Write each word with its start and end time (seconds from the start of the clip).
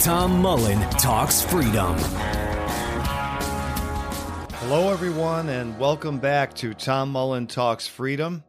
Tom 0.00 0.40
Mullen 0.40 0.80
Talks 0.90 1.42
Freedom. 1.42 1.96
Hello, 4.58 4.92
everyone, 4.92 5.48
and 5.48 5.76
welcome 5.76 6.18
back 6.18 6.54
to 6.54 6.72
Tom 6.72 7.10
Mullen 7.10 7.48
Talks 7.48 7.88
Freedom. 7.88 8.44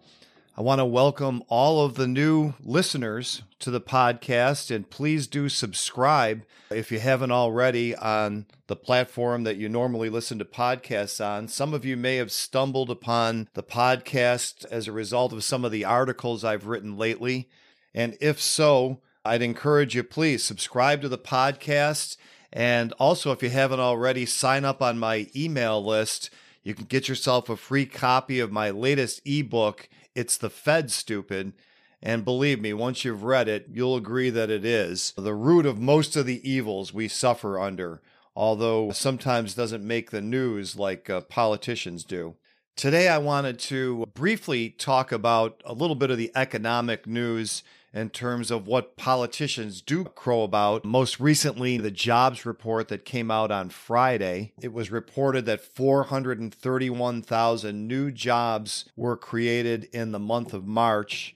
I 0.55 0.61
want 0.61 0.77
to 0.77 0.85
welcome 0.85 1.41
all 1.47 1.83
of 1.83 1.95
the 1.95 2.07
new 2.07 2.53
listeners 2.59 3.41
to 3.59 3.71
the 3.71 3.81
podcast, 3.81 4.73
and 4.73 4.87
please 4.91 5.25
do 5.25 5.49
subscribe 5.49 6.43
if 6.69 6.91
you 6.91 6.99
haven't 6.99 7.31
already 7.31 7.95
on 7.95 8.45
the 8.67 8.75
platform 8.75 9.43
that 9.45 9.57
you 9.57 9.69
normally 9.69 10.09
listen 10.09 10.37
to 10.37 10.45
podcasts 10.45 11.19
on. 11.25 11.47
Some 11.47 11.73
of 11.73 11.83
you 11.83 11.97
may 11.97 12.17
have 12.17 12.31
stumbled 12.31 12.91
upon 12.91 13.49
the 13.55 13.63
podcast 13.63 14.65
as 14.65 14.87
a 14.87 14.91
result 14.91 15.33
of 15.33 15.43
some 15.43 15.65
of 15.65 15.71
the 15.71 15.83
articles 15.83 16.43
I've 16.43 16.67
written 16.67 16.95
lately. 16.95 17.49
And 17.95 18.15
if 18.21 18.39
so, 18.39 19.01
I'd 19.29 19.43
encourage 19.43 19.93
you, 19.93 20.03
please 20.03 20.43
subscribe 20.43 21.03
to 21.03 21.07
the 21.07 21.15
podcast. 21.15 22.17
And 22.51 22.93
also, 22.93 23.31
if 23.31 23.43
you 23.43 23.51
haven't 23.51 23.79
already, 23.79 24.25
sign 24.25 24.65
up 24.65 24.81
on 24.81 24.97
my 24.97 25.27
email 25.35 25.85
list. 25.85 26.31
You 26.63 26.73
can 26.73 26.85
get 26.85 27.07
yourself 27.07 27.47
a 27.47 27.55
free 27.55 27.85
copy 27.85 28.39
of 28.39 28.51
my 28.51 28.71
latest 28.71 29.21
ebook, 29.25 29.87
It's 30.15 30.35
the 30.35 30.49
Fed 30.49 30.89
Stupid. 30.89 31.53
And 32.01 32.25
believe 32.25 32.59
me, 32.59 32.73
once 32.73 33.05
you've 33.05 33.21
read 33.21 33.47
it, 33.47 33.67
you'll 33.71 33.95
agree 33.95 34.31
that 34.31 34.49
it 34.49 34.65
is 34.65 35.13
the 35.15 35.35
root 35.35 35.67
of 35.67 35.77
most 35.77 36.15
of 36.15 36.25
the 36.25 36.49
evils 36.49 36.91
we 36.91 37.07
suffer 37.07 37.59
under, 37.59 38.01
although 38.35 38.91
sometimes 38.91 39.53
doesn't 39.53 39.85
make 39.85 40.09
the 40.09 40.21
news 40.21 40.75
like 40.75 41.07
uh, 41.07 41.21
politicians 41.21 42.03
do. 42.03 42.35
Today, 42.75 43.07
I 43.07 43.19
wanted 43.19 43.59
to 43.59 44.07
briefly 44.15 44.71
talk 44.71 45.11
about 45.11 45.61
a 45.65 45.73
little 45.73 45.95
bit 45.95 46.09
of 46.09 46.17
the 46.17 46.31
economic 46.33 47.05
news 47.05 47.61
in 47.93 48.09
terms 48.09 48.51
of 48.51 48.67
what 48.67 48.97
politicians 48.97 49.81
do 49.81 50.03
crow 50.03 50.43
about. 50.43 50.83
Most 50.85 51.19
recently, 51.19 51.77
the 51.77 51.91
jobs 51.91 52.45
report 52.45 52.87
that 52.89 53.05
came 53.05 53.31
out 53.31 53.51
on 53.51 53.69
Friday, 53.69 54.53
it 54.61 54.73
was 54.73 54.91
reported 54.91 55.45
that 55.45 55.61
431,000 55.61 57.87
new 57.87 58.11
jobs 58.11 58.85
were 58.95 59.17
created 59.17 59.89
in 59.91 60.11
the 60.11 60.19
month 60.19 60.53
of 60.53 60.67
March. 60.67 61.35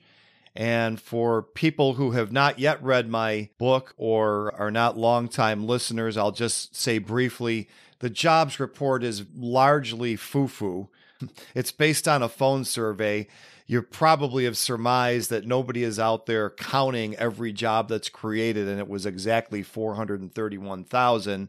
And 0.56 1.00
for 1.00 1.42
people 1.42 1.94
who 1.94 2.12
have 2.12 2.30
not 2.30 2.60
yet 2.60 2.80
read 2.80 3.08
my 3.08 3.48
book 3.58 3.92
or 3.96 4.54
are 4.54 4.70
not 4.70 4.96
longtime 4.96 5.66
listeners, 5.66 6.16
I'll 6.16 6.30
just 6.30 6.76
say 6.76 6.98
briefly 6.98 7.68
the 7.98 8.10
jobs 8.10 8.60
report 8.60 9.02
is 9.02 9.24
largely 9.34 10.14
foo 10.16 10.48
foo. 10.48 10.88
It's 11.54 11.72
based 11.72 12.06
on 12.06 12.22
a 12.22 12.28
phone 12.28 12.64
survey 12.64 13.26
you 13.66 13.80
probably 13.80 14.44
have 14.44 14.58
surmised 14.58 15.30
that 15.30 15.46
nobody 15.46 15.82
is 15.82 15.98
out 15.98 16.26
there 16.26 16.50
counting 16.50 17.16
every 17.16 17.52
job 17.52 17.88
that's 17.88 18.10
created, 18.10 18.68
and 18.68 18.78
it 18.78 18.88
was 18.88 19.06
exactly 19.06 19.62
431,000. 19.62 21.48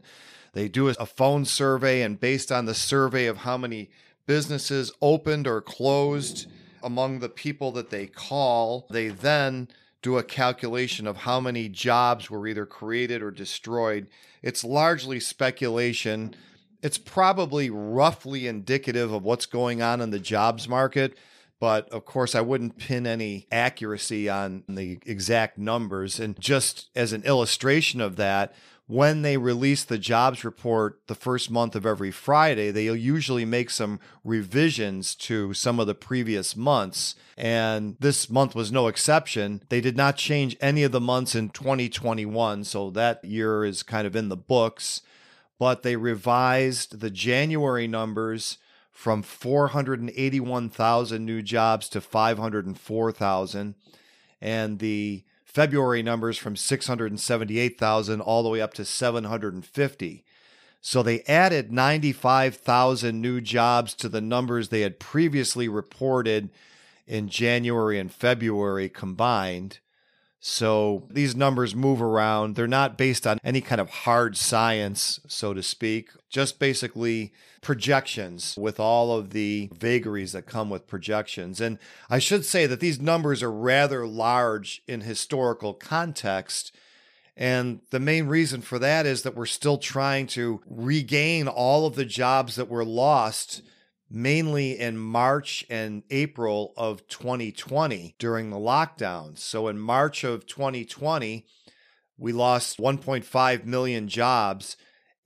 They 0.54 0.68
do 0.68 0.88
a 0.88 1.06
phone 1.06 1.44
survey, 1.44 2.00
and 2.00 2.18
based 2.18 2.50
on 2.50 2.64
the 2.64 2.74
survey 2.74 3.26
of 3.26 3.38
how 3.38 3.58
many 3.58 3.90
businesses 4.26 4.92
opened 5.02 5.46
or 5.46 5.60
closed 5.60 6.46
among 6.82 7.18
the 7.18 7.28
people 7.28 7.70
that 7.72 7.90
they 7.90 8.06
call, 8.06 8.86
they 8.90 9.08
then 9.08 9.68
do 10.00 10.16
a 10.16 10.22
calculation 10.22 11.06
of 11.06 11.18
how 11.18 11.40
many 11.40 11.68
jobs 11.68 12.30
were 12.30 12.46
either 12.46 12.64
created 12.64 13.22
or 13.22 13.30
destroyed. 13.30 14.06
It's 14.42 14.64
largely 14.64 15.20
speculation. 15.20 16.34
It's 16.80 16.98
probably 16.98 17.68
roughly 17.68 18.46
indicative 18.46 19.12
of 19.12 19.24
what's 19.24 19.46
going 19.46 19.82
on 19.82 20.00
in 20.00 20.10
the 20.10 20.18
jobs 20.18 20.68
market 20.68 21.18
but 21.58 21.88
of 21.90 22.04
course, 22.04 22.34
I 22.34 22.40
wouldn't 22.42 22.78
pin 22.78 23.06
any 23.06 23.46
accuracy 23.50 24.28
on 24.28 24.64
the 24.68 24.98
exact 25.06 25.58
numbers. 25.58 26.20
And 26.20 26.38
just 26.38 26.90
as 26.94 27.12
an 27.12 27.22
illustration 27.22 28.00
of 28.00 28.16
that, 28.16 28.54
when 28.88 29.22
they 29.22 29.36
release 29.36 29.82
the 29.82 29.98
jobs 29.98 30.44
report 30.44 31.00
the 31.08 31.14
first 31.14 31.50
month 31.50 31.74
of 31.74 31.84
every 31.84 32.12
Friday, 32.12 32.70
they'll 32.70 32.94
usually 32.94 33.44
make 33.44 33.68
some 33.68 33.98
revisions 34.22 35.16
to 35.16 35.52
some 35.54 35.80
of 35.80 35.88
the 35.88 35.94
previous 35.94 36.54
months. 36.54 37.16
And 37.36 37.96
this 37.98 38.30
month 38.30 38.54
was 38.54 38.70
no 38.70 38.86
exception. 38.86 39.62
They 39.70 39.80
did 39.80 39.96
not 39.96 40.16
change 40.16 40.56
any 40.60 40.84
of 40.84 40.92
the 40.92 41.00
months 41.00 41.34
in 41.34 41.48
2021. 41.48 42.62
So 42.64 42.90
that 42.90 43.24
year 43.24 43.64
is 43.64 43.82
kind 43.82 44.06
of 44.06 44.14
in 44.14 44.28
the 44.28 44.36
books. 44.36 45.02
But 45.58 45.82
they 45.82 45.96
revised 45.96 47.00
the 47.00 47.10
January 47.10 47.88
numbers 47.88 48.58
from 48.96 49.22
481,000 49.22 51.24
new 51.24 51.42
jobs 51.42 51.88
to 51.90 52.00
504,000 52.00 53.74
and 54.40 54.78
the 54.78 55.22
February 55.44 56.02
numbers 56.02 56.38
from 56.38 56.56
678,000 56.56 58.22
all 58.22 58.42
the 58.42 58.48
way 58.48 58.62
up 58.62 58.72
to 58.72 58.86
750. 58.86 60.24
So 60.80 61.02
they 61.02 61.20
added 61.24 61.70
95,000 61.70 63.20
new 63.20 63.42
jobs 63.42 63.92
to 63.96 64.08
the 64.08 64.22
numbers 64.22 64.70
they 64.70 64.80
had 64.80 64.98
previously 64.98 65.68
reported 65.68 66.48
in 67.06 67.28
January 67.28 67.98
and 67.98 68.10
February 68.10 68.88
combined. 68.88 69.80
So 70.38 71.08
these 71.10 71.34
numbers 71.34 71.74
move 71.74 72.00
around. 72.00 72.54
They're 72.54 72.66
not 72.66 72.98
based 72.98 73.26
on 73.26 73.38
any 73.42 73.60
kind 73.60 73.80
of 73.80 73.90
hard 73.90 74.36
science, 74.36 75.18
so 75.26 75.54
to 75.54 75.62
speak, 75.62 76.10
just 76.28 76.58
basically 76.58 77.32
projections 77.62 78.54
with 78.56 78.78
all 78.78 79.16
of 79.16 79.30
the 79.30 79.70
vagaries 79.74 80.32
that 80.32 80.46
come 80.46 80.70
with 80.70 80.86
projections. 80.86 81.60
And 81.60 81.78
I 82.08 82.18
should 82.18 82.44
say 82.44 82.66
that 82.66 82.80
these 82.80 83.00
numbers 83.00 83.42
are 83.42 83.50
rather 83.50 84.06
large 84.06 84.82
in 84.86 85.00
historical 85.00 85.74
context. 85.74 86.72
And 87.36 87.80
the 87.90 88.00
main 88.00 88.26
reason 88.26 88.60
for 88.60 88.78
that 88.78 89.04
is 89.04 89.22
that 89.22 89.34
we're 89.34 89.46
still 89.46 89.78
trying 89.78 90.26
to 90.28 90.60
regain 90.66 91.48
all 91.48 91.86
of 91.86 91.96
the 91.96 92.04
jobs 92.04 92.56
that 92.56 92.68
were 92.68 92.84
lost 92.84 93.62
mainly 94.10 94.78
in 94.78 94.96
March 94.96 95.64
and 95.68 96.02
April 96.10 96.72
of 96.76 97.06
2020 97.08 98.14
during 98.18 98.50
the 98.50 98.56
lockdowns. 98.56 99.38
So 99.38 99.68
in 99.68 99.78
March 99.78 100.24
of 100.24 100.46
2020, 100.46 101.46
we 102.18 102.32
lost 102.32 102.78
1.5 102.78 103.64
million 103.64 104.08
jobs. 104.08 104.76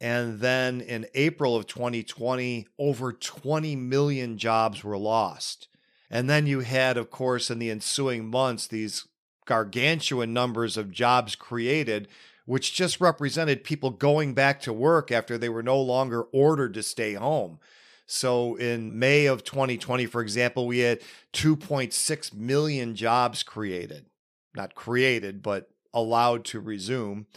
And 0.01 0.41
then 0.41 0.81
in 0.81 1.07
April 1.15 1.57
of 1.57 1.67
2020, 1.67 2.67
over 2.79 3.13
20 3.13 3.77
million 3.77 4.39
jobs 4.39 4.83
were 4.83 4.99
lost. 4.99 5.69
And 6.11 6.29
then 6.29 6.47
you 6.47 6.61
had, 6.61 6.97
of 6.97 7.11
course, 7.11 7.51
in 7.51 7.59
the 7.59 7.71
ensuing 7.71 8.27
months, 8.27 8.67
these 8.67 9.07
gargantuan 9.45 10.33
numbers 10.33 10.77
of 10.77 10.91
jobs 10.91 11.37
created, 11.37 12.09
which 12.47 12.73
just 12.73 13.01
represented 13.01 13.63
people 13.63 13.91
going 13.91 14.33
back 14.33 14.61
to 14.63 14.73
work 14.73 15.13
after 15.13 15.37
they 15.37 15.49
were 15.49 15.63
no 15.63 15.81
longer 15.81 16.23
ordered 16.33 16.75
to 16.75 16.83
stay 16.83 17.15
home. 17.15 17.59
So 18.13 18.57
in 18.57 18.99
May 18.99 19.27
of 19.27 19.45
2020, 19.45 20.07
for 20.07 20.21
example, 20.21 20.67
we 20.67 20.81
had 20.81 21.01
2.6 21.33 22.35
million 22.35 22.97
jobs 22.97 23.45
created, 23.45 24.07
not 24.53 24.75
created, 24.75 25.45
but 25.45 25.71
allowed 25.95 26.45
to 26.47 26.59
resume. 26.59 27.29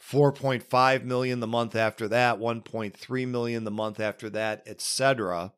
4.5 0.00 1.02
million 1.02 1.40
the 1.40 1.48
month 1.48 1.74
after 1.74 2.06
that, 2.06 2.38
1.3 2.38 3.28
million 3.28 3.64
the 3.64 3.72
month 3.72 3.98
after 3.98 4.30
that, 4.30 4.62
etc. 4.66 5.52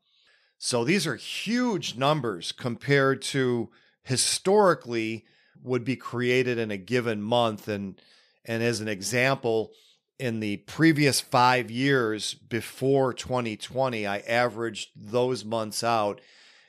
So 0.56 0.84
these 0.84 1.06
are 1.06 1.16
huge 1.16 1.96
numbers 1.96 2.50
compared 2.50 3.20
to 3.22 3.68
historically 4.04 5.26
would 5.62 5.84
be 5.84 5.96
created 5.96 6.56
in 6.56 6.70
a 6.70 6.78
given 6.78 7.20
month 7.20 7.68
and 7.68 8.00
and 8.46 8.62
as 8.62 8.80
an 8.80 8.88
example 8.88 9.72
in 10.18 10.40
the 10.40 10.58
previous 10.58 11.20
5 11.20 11.70
years 11.70 12.34
before 12.34 13.12
2020 13.12 14.06
I 14.06 14.18
averaged 14.18 14.90
those 14.96 15.44
months 15.44 15.82
out 15.82 16.20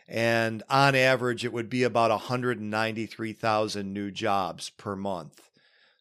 and 0.07 0.63
on 0.69 0.95
average 0.95 1.45
it 1.45 1.54
would 1.54 1.69
be 1.69 1.84
about 1.84 2.12
193,000 2.12 3.94
new 3.94 4.12
jobs 4.12 4.69
per 4.72 4.95
month. 4.95 5.50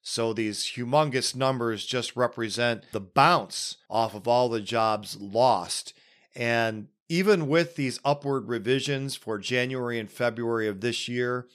So 0.02 0.32
these 0.32 0.72
humongous 0.76 1.36
numbers 1.36 1.86
just 1.86 2.16
represent 2.16 2.84
the 2.92 3.00
bounce 3.00 3.76
off 3.88 4.14
of 4.14 4.26
all 4.26 4.48
the 4.48 4.60
jobs 4.60 5.16
lost 5.20 5.94
and 6.34 6.88
even 7.08 7.46
with 7.46 7.76
these 7.76 8.00
upward 8.06 8.48
revisions 8.48 9.16
for 9.16 9.38
January 9.38 9.98
and 9.98 10.10
February 10.10 10.66
of 10.66 10.80
this 10.80 11.08
year, 11.08 11.46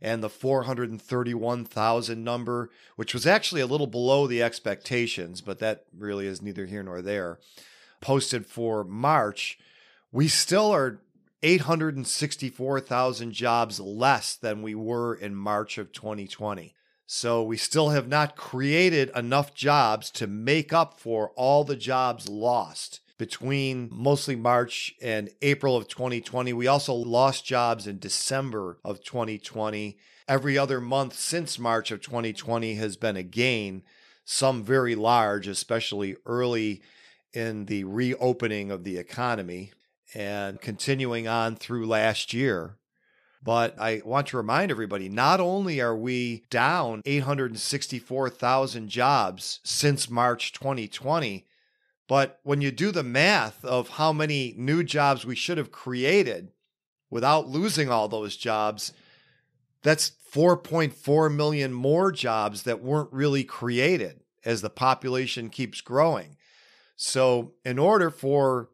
and 0.00 0.22
the 0.22 0.28
431,000 0.28 2.22
number, 2.22 2.70
which 2.96 3.14
was 3.14 3.26
actually 3.26 3.60
a 3.60 3.66
little 3.66 3.86
below 3.86 4.26
the 4.26 4.42
expectations, 4.42 5.40
but 5.40 5.58
that 5.58 5.84
really 5.96 6.26
is 6.26 6.42
neither 6.42 6.66
here 6.66 6.82
nor 6.82 7.02
there, 7.02 7.38
posted 8.00 8.46
for 8.46 8.84
March, 8.84 9.58
we 10.12 10.28
still 10.28 10.70
are 10.72 11.00
864,000 11.42 13.32
jobs 13.32 13.80
less 13.80 14.36
than 14.36 14.62
we 14.62 14.74
were 14.74 15.14
in 15.14 15.34
March 15.34 15.78
of 15.78 15.92
2020. 15.92 16.74
So 17.06 17.42
we 17.42 17.56
still 17.56 17.90
have 17.90 18.08
not 18.08 18.36
created 18.36 19.10
enough 19.14 19.54
jobs 19.54 20.10
to 20.12 20.26
make 20.26 20.72
up 20.72 20.98
for 20.98 21.30
all 21.36 21.62
the 21.62 21.76
jobs 21.76 22.28
lost 22.28 23.00
between 23.18 23.88
mostly 23.92 24.36
March 24.36 24.94
and 25.00 25.30
April 25.42 25.76
of 25.76 25.88
2020. 25.88 26.52
We 26.52 26.66
also 26.66 26.94
lost 26.94 27.44
jobs 27.44 27.86
in 27.86 27.98
December 27.98 28.78
of 28.84 29.02
2020. 29.02 29.96
Every 30.28 30.58
other 30.58 30.80
month 30.80 31.14
since 31.14 31.58
March 31.58 31.90
of 31.90 32.00
2020 32.00 32.74
has 32.74 32.96
been 32.96 33.16
a 33.16 33.22
gain, 33.22 33.82
some 34.24 34.64
very 34.64 34.94
large, 34.94 35.46
especially 35.46 36.16
early 36.26 36.82
in 37.32 37.66
the 37.66 37.84
reopening 37.84 38.70
of 38.70 38.84
the 38.84 38.98
economy 38.98 39.72
and 40.14 40.60
continuing 40.60 41.26
on 41.28 41.56
through 41.56 41.86
last 41.86 42.32
year. 42.32 42.76
But 43.42 43.78
I 43.78 44.02
want 44.04 44.28
to 44.28 44.36
remind 44.36 44.70
everybody 44.70 45.08
not 45.08 45.40
only 45.40 45.80
are 45.80 45.96
we 45.96 46.44
down 46.50 47.02
864,000 47.04 48.88
jobs 48.88 49.60
since 49.62 50.10
March 50.10 50.52
2020, 50.52 51.46
but 52.08 52.40
when 52.42 52.60
you 52.60 52.70
do 52.70 52.90
the 52.90 53.02
math 53.02 53.64
of 53.64 53.90
how 53.90 54.12
many 54.12 54.54
new 54.56 54.84
jobs 54.84 55.26
we 55.26 55.34
should 55.34 55.58
have 55.58 55.72
created 55.72 56.52
without 57.10 57.48
losing 57.48 57.90
all 57.90 58.08
those 58.08 58.36
jobs, 58.36 58.92
that's 59.82 60.12
4.4 60.32 61.34
million 61.34 61.72
more 61.72 62.12
jobs 62.12 62.62
that 62.62 62.82
weren't 62.82 63.12
really 63.12 63.44
created 63.44 64.20
as 64.44 64.60
the 64.60 64.70
population 64.70 65.48
keeps 65.48 65.80
growing. 65.80 66.36
So, 66.96 67.52
in 67.64 67.78
order 67.78 68.10
for 68.10 68.70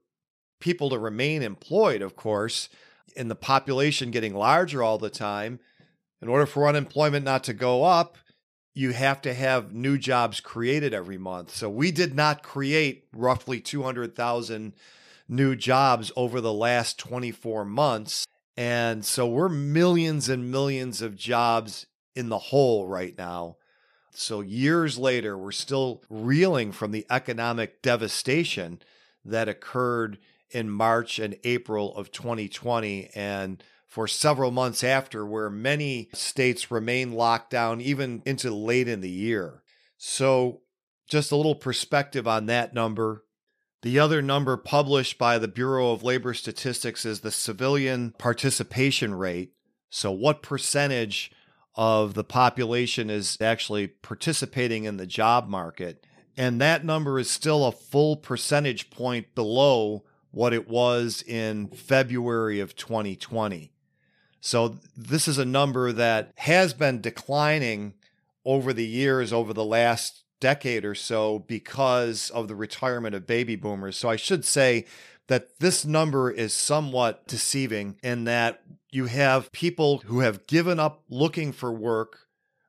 people 0.60 0.90
to 0.90 0.98
remain 0.98 1.42
employed, 1.42 2.02
of 2.02 2.14
course, 2.14 2.68
and 3.16 3.30
the 3.30 3.34
population 3.34 4.10
getting 4.10 4.34
larger 4.34 4.82
all 4.82 4.98
the 4.98 5.10
time, 5.10 5.58
in 6.20 6.28
order 6.28 6.46
for 6.46 6.68
unemployment 6.68 7.24
not 7.24 7.44
to 7.44 7.52
go 7.52 7.82
up, 7.82 8.16
you 8.74 8.92
have 8.92 9.20
to 9.22 9.34
have 9.34 9.72
new 9.72 9.98
jobs 9.98 10.40
created 10.40 10.94
every 10.94 11.18
month. 11.18 11.54
So 11.54 11.68
we 11.68 11.90
did 11.90 12.14
not 12.14 12.42
create 12.42 13.06
roughly 13.12 13.60
200,000 13.60 14.72
new 15.28 15.56
jobs 15.56 16.10
over 16.16 16.40
the 16.40 16.52
last 16.52 16.98
24 16.98 17.64
months. 17.64 18.26
And 18.56 19.04
so 19.04 19.26
we're 19.26 19.48
millions 19.48 20.28
and 20.28 20.50
millions 20.50 21.02
of 21.02 21.16
jobs 21.16 21.86
in 22.14 22.28
the 22.28 22.38
hole 22.38 22.86
right 22.86 23.16
now. 23.16 23.56
So 24.14 24.40
years 24.40 24.98
later, 24.98 25.38
we're 25.38 25.52
still 25.52 26.02
reeling 26.10 26.72
from 26.72 26.90
the 26.90 27.06
economic 27.10 27.80
devastation 27.80 28.80
that 29.24 29.48
occurred 29.48 30.18
in 30.50 30.68
March 30.68 31.18
and 31.18 31.36
April 31.44 31.94
of 31.96 32.10
2020. 32.10 33.08
And 33.14 33.62
for 33.92 34.08
several 34.08 34.50
months 34.50 34.82
after, 34.82 35.26
where 35.26 35.50
many 35.50 36.08
states 36.14 36.70
remain 36.70 37.12
locked 37.12 37.50
down 37.50 37.78
even 37.78 38.22
into 38.24 38.50
late 38.50 38.88
in 38.88 39.02
the 39.02 39.10
year. 39.10 39.62
So, 39.98 40.62
just 41.06 41.30
a 41.30 41.36
little 41.36 41.54
perspective 41.54 42.26
on 42.26 42.46
that 42.46 42.72
number. 42.72 43.26
The 43.82 43.98
other 43.98 44.22
number 44.22 44.56
published 44.56 45.18
by 45.18 45.36
the 45.36 45.46
Bureau 45.46 45.92
of 45.92 46.02
Labor 46.02 46.32
Statistics 46.32 47.04
is 47.04 47.20
the 47.20 47.30
civilian 47.30 48.14
participation 48.16 49.14
rate. 49.14 49.52
So, 49.90 50.10
what 50.10 50.40
percentage 50.40 51.30
of 51.74 52.14
the 52.14 52.24
population 52.24 53.10
is 53.10 53.36
actually 53.42 53.88
participating 53.88 54.84
in 54.84 54.96
the 54.96 55.06
job 55.06 55.50
market? 55.50 56.06
And 56.34 56.62
that 56.62 56.82
number 56.82 57.18
is 57.18 57.30
still 57.30 57.66
a 57.66 57.72
full 57.72 58.16
percentage 58.16 58.88
point 58.88 59.34
below 59.34 60.04
what 60.30 60.54
it 60.54 60.66
was 60.66 61.22
in 61.26 61.68
February 61.68 62.58
of 62.58 62.74
2020. 62.74 63.71
So 64.44 64.76
this 64.96 65.28
is 65.28 65.38
a 65.38 65.44
number 65.44 65.92
that 65.92 66.32
has 66.38 66.74
been 66.74 67.00
declining 67.00 67.94
over 68.44 68.72
the 68.72 68.84
years, 68.84 69.32
over 69.32 69.54
the 69.54 69.64
last 69.64 70.24
decade 70.40 70.84
or 70.84 70.96
so, 70.96 71.38
because 71.38 72.28
of 72.30 72.48
the 72.48 72.56
retirement 72.56 73.14
of 73.14 73.24
baby 73.24 73.54
boomers. 73.54 73.96
So 73.96 74.10
I 74.10 74.16
should 74.16 74.44
say 74.44 74.84
that 75.28 75.60
this 75.60 75.84
number 75.84 76.28
is 76.28 76.52
somewhat 76.52 77.28
deceiving 77.28 77.96
in 78.02 78.24
that 78.24 78.62
you 78.90 79.06
have 79.06 79.52
people 79.52 79.98
who 80.06 80.20
have 80.20 80.48
given 80.48 80.80
up 80.80 81.04
looking 81.08 81.52
for 81.52 81.72
work 81.72 82.26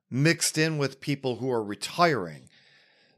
mixed 0.08 0.56
in 0.56 0.78
with 0.78 1.00
people 1.00 1.36
who 1.36 1.50
are 1.50 1.62
retiring. 1.62 2.48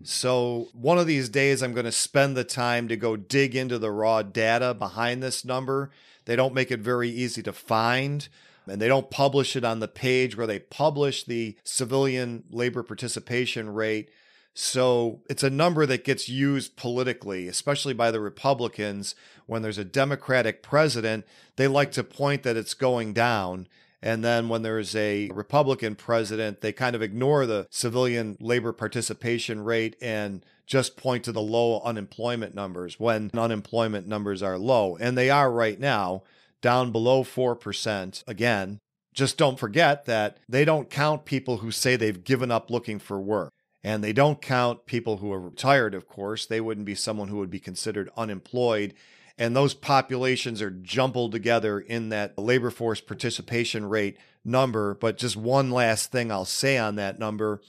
So, 0.02 0.68
one 0.72 0.98
of 0.98 1.06
these 1.06 1.28
days, 1.28 1.62
I'm 1.62 1.72
going 1.72 1.86
to 1.86 1.92
spend 1.92 2.36
the 2.36 2.44
time 2.44 2.88
to 2.88 2.96
go 2.96 3.16
dig 3.16 3.54
into 3.54 3.78
the 3.78 3.90
raw 3.90 4.22
data 4.22 4.74
behind 4.74 5.22
this 5.22 5.44
number. 5.44 5.90
They 6.26 6.36
don't 6.36 6.54
make 6.54 6.70
it 6.70 6.80
very 6.80 7.08
easy 7.08 7.42
to 7.42 7.52
find 7.52 8.28
and 8.66 8.80
they 8.80 8.88
don't 8.88 9.10
publish 9.10 9.56
it 9.56 9.64
on 9.64 9.80
the 9.80 9.88
page 9.88 10.36
where 10.36 10.46
they 10.46 10.58
publish 10.58 11.24
the 11.24 11.56
civilian 11.64 12.44
labor 12.50 12.82
participation 12.82 13.72
rate. 13.72 14.10
So 14.54 15.20
it's 15.28 15.42
a 15.42 15.50
number 15.50 15.84
that 15.86 16.04
gets 16.04 16.28
used 16.28 16.76
politically, 16.76 17.46
especially 17.46 17.94
by 17.94 18.10
the 18.10 18.20
Republicans. 18.20 19.14
When 19.46 19.62
there's 19.62 19.78
a 19.78 19.84
Democratic 19.84 20.62
president, 20.62 21.26
they 21.56 21.68
like 21.68 21.92
to 21.92 22.02
point 22.02 22.42
that 22.42 22.56
it's 22.56 22.74
going 22.74 23.12
down. 23.12 23.68
And 24.02 24.24
then 24.24 24.48
when 24.48 24.62
there's 24.62 24.94
a 24.96 25.28
Republican 25.32 25.94
president, 25.94 26.60
they 26.60 26.72
kind 26.72 26.96
of 26.96 27.02
ignore 27.02 27.44
the 27.44 27.66
civilian 27.70 28.36
labor 28.40 28.72
participation 28.72 29.62
rate 29.62 29.96
and 30.00 30.44
just 30.66 30.96
point 30.96 31.24
to 31.24 31.32
the 31.32 31.42
low 31.42 31.80
unemployment 31.82 32.54
numbers 32.54 32.98
when 32.98 33.30
unemployment 33.34 34.06
numbers 34.06 34.42
are 34.42 34.58
low. 34.58 34.96
And 34.96 35.16
they 35.16 35.30
are 35.30 35.50
right 35.50 35.78
now 35.78 36.22
down 36.66 36.90
below 36.90 37.22
4%. 37.22 38.24
Again, 38.26 38.80
just 39.14 39.38
don't 39.38 39.56
forget 39.56 40.04
that 40.06 40.38
they 40.48 40.64
don't 40.64 40.90
count 40.90 41.24
people 41.24 41.58
who 41.58 41.70
say 41.70 41.94
they've 41.94 42.24
given 42.24 42.50
up 42.50 42.72
looking 42.72 42.98
for 42.98 43.20
work. 43.20 43.52
And 43.84 44.02
they 44.02 44.12
don't 44.12 44.42
count 44.42 44.84
people 44.84 45.18
who 45.18 45.32
are 45.32 45.38
retired, 45.38 45.94
of 45.94 46.08
course. 46.08 46.44
They 46.44 46.60
wouldn't 46.60 46.84
be 46.84 46.96
someone 46.96 47.28
who 47.28 47.36
would 47.36 47.52
be 47.52 47.60
considered 47.60 48.10
unemployed. 48.16 48.94
And 49.38 49.54
those 49.54 49.74
populations 49.74 50.60
are 50.60 50.72
jumbled 50.72 51.30
together 51.30 51.78
in 51.78 52.08
that 52.08 52.36
labor 52.36 52.72
force 52.72 53.00
participation 53.00 53.88
rate 53.88 54.16
number. 54.44 54.94
But 54.94 55.18
just 55.18 55.36
one 55.36 55.70
last 55.70 56.10
thing 56.10 56.32
I'll 56.32 56.44
say 56.44 56.78
on 56.78 56.96
that 56.96 57.20
number 57.20 57.60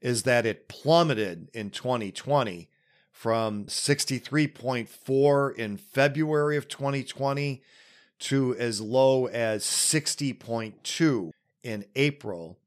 is 0.00 0.24
that 0.24 0.44
it 0.44 0.66
plummeted 0.66 1.50
in 1.54 1.70
2020 1.70 2.68
from 3.12 3.66
63.4 3.66 5.54
in 5.54 5.76
February 5.76 6.56
of 6.56 6.66
2020 6.66 7.62
to 8.20 8.54
as 8.56 8.80
low 8.80 9.26
as 9.26 9.64
60.2 9.64 11.30
in 11.62 11.84
April. 11.96 12.58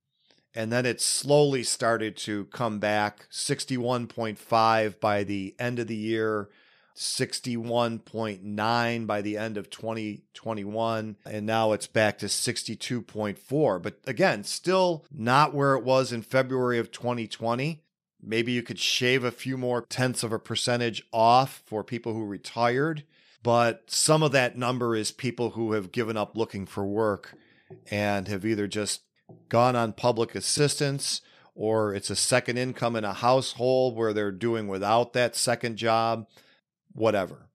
And 0.55 0.71
then 0.71 0.85
it 0.85 1.01
slowly 1.01 1.63
started 1.63 2.15
to 2.17 2.45
come 2.45 2.79
back 2.79 3.27
61.5 3.31 4.99
by 4.99 5.23
the 5.23 5.55
end 5.57 5.79
of 5.79 5.87
the 5.87 5.95
year, 5.95 6.49
61.9 6.95 9.07
by 9.07 9.21
the 9.21 9.37
end 9.37 9.57
of 9.57 9.71
2021. 9.71 11.15
And 11.25 11.45
now 11.45 11.71
it's 11.71 11.87
back 11.87 12.19
to 12.19 12.27
62.4. 12.27 13.81
But 13.81 13.97
again, 14.05 14.43
still 14.43 15.05
not 15.11 15.55
where 15.55 15.75
it 15.75 15.83
was 15.83 16.13
in 16.13 16.21
February 16.21 16.77
of 16.77 16.91
2020. 16.91 17.81
Maybe 18.21 18.51
you 18.51 18.61
could 18.63 18.79
shave 18.79 19.23
a 19.23 19.31
few 19.31 19.57
more 19.57 19.81
tenths 19.81 20.23
of 20.23 20.31
a 20.31 20.39
percentage 20.39 21.03
off 21.11 21.63
for 21.65 21.83
people 21.83 22.13
who 22.13 22.25
retired 22.25 23.03
but 23.43 23.83
some 23.87 24.23
of 24.23 24.31
that 24.31 24.57
number 24.57 24.95
is 24.95 25.11
people 25.11 25.51
who 25.51 25.73
have 25.73 25.91
given 25.91 26.17
up 26.17 26.35
looking 26.35 26.65
for 26.65 26.85
work 26.85 27.35
and 27.91 28.27
have 28.27 28.45
either 28.45 28.67
just 28.67 29.01
gone 29.49 29.75
on 29.75 29.93
public 29.93 30.33
assistance 30.33 31.21
or 31.55 31.93
it's 31.93 32.09
a 32.09 32.15
second 32.15 32.57
income 32.57 32.95
in 32.95 33.03
a 33.03 33.13
household 33.13 33.95
where 33.95 34.13
they're 34.13 34.31
doing 34.31 34.67
without 34.67 35.13
that 35.13 35.35
second 35.35 35.77
job, 35.77 36.27
whatever. 36.93 37.49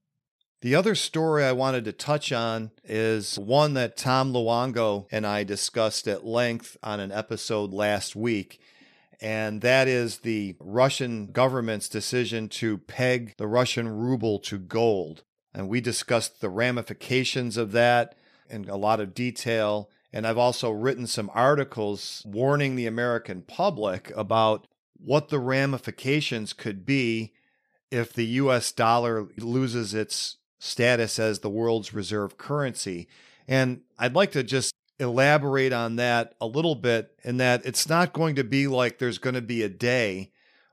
The 0.60 0.74
other 0.74 0.94
story 0.94 1.44
I 1.44 1.52
wanted 1.52 1.84
to 1.84 1.92
touch 1.92 2.32
on 2.32 2.72
is 2.84 3.38
one 3.38 3.74
that 3.74 3.96
Tom 3.96 4.32
Luongo 4.32 5.06
and 5.10 5.26
I 5.26 5.44
discussed 5.44 6.08
at 6.08 6.24
length 6.24 6.76
on 6.82 7.00
an 7.00 7.12
episode 7.12 7.72
last 7.72 8.16
week. 8.16 8.60
And 9.20 9.62
that 9.62 9.88
is 9.88 10.18
the 10.18 10.56
Russian 10.60 11.28
government's 11.28 11.88
decision 11.88 12.48
to 12.50 12.78
peg 12.78 13.34
the 13.36 13.46
Russian 13.46 13.88
ruble 13.88 14.38
to 14.40 14.58
gold. 14.58 15.24
And 15.58 15.68
we 15.68 15.80
discussed 15.80 16.40
the 16.40 16.50
ramifications 16.50 17.56
of 17.56 17.72
that 17.72 18.14
in 18.48 18.68
a 18.68 18.76
lot 18.76 19.00
of 19.00 19.12
detail. 19.12 19.90
And 20.12 20.24
I've 20.24 20.38
also 20.38 20.70
written 20.70 21.08
some 21.08 21.32
articles 21.34 22.22
warning 22.24 22.76
the 22.76 22.86
American 22.86 23.42
public 23.42 24.12
about 24.14 24.68
what 25.04 25.30
the 25.30 25.40
ramifications 25.40 26.52
could 26.52 26.86
be 26.86 27.32
if 27.90 28.12
the 28.12 28.26
US 28.26 28.70
dollar 28.70 29.26
loses 29.36 29.94
its 29.94 30.36
status 30.60 31.18
as 31.18 31.40
the 31.40 31.50
world's 31.50 31.92
reserve 31.92 32.38
currency. 32.38 33.08
And 33.48 33.80
I'd 33.98 34.14
like 34.14 34.30
to 34.32 34.44
just 34.44 34.72
elaborate 35.00 35.72
on 35.72 35.96
that 35.96 36.34
a 36.40 36.46
little 36.46 36.76
bit 36.76 37.18
in 37.24 37.38
that 37.38 37.66
it's 37.66 37.88
not 37.88 38.12
going 38.12 38.36
to 38.36 38.44
be 38.44 38.68
like 38.68 38.98
there's 38.98 39.18
going 39.18 39.34
to 39.34 39.42
be 39.42 39.64
a 39.64 39.68
day 39.68 40.30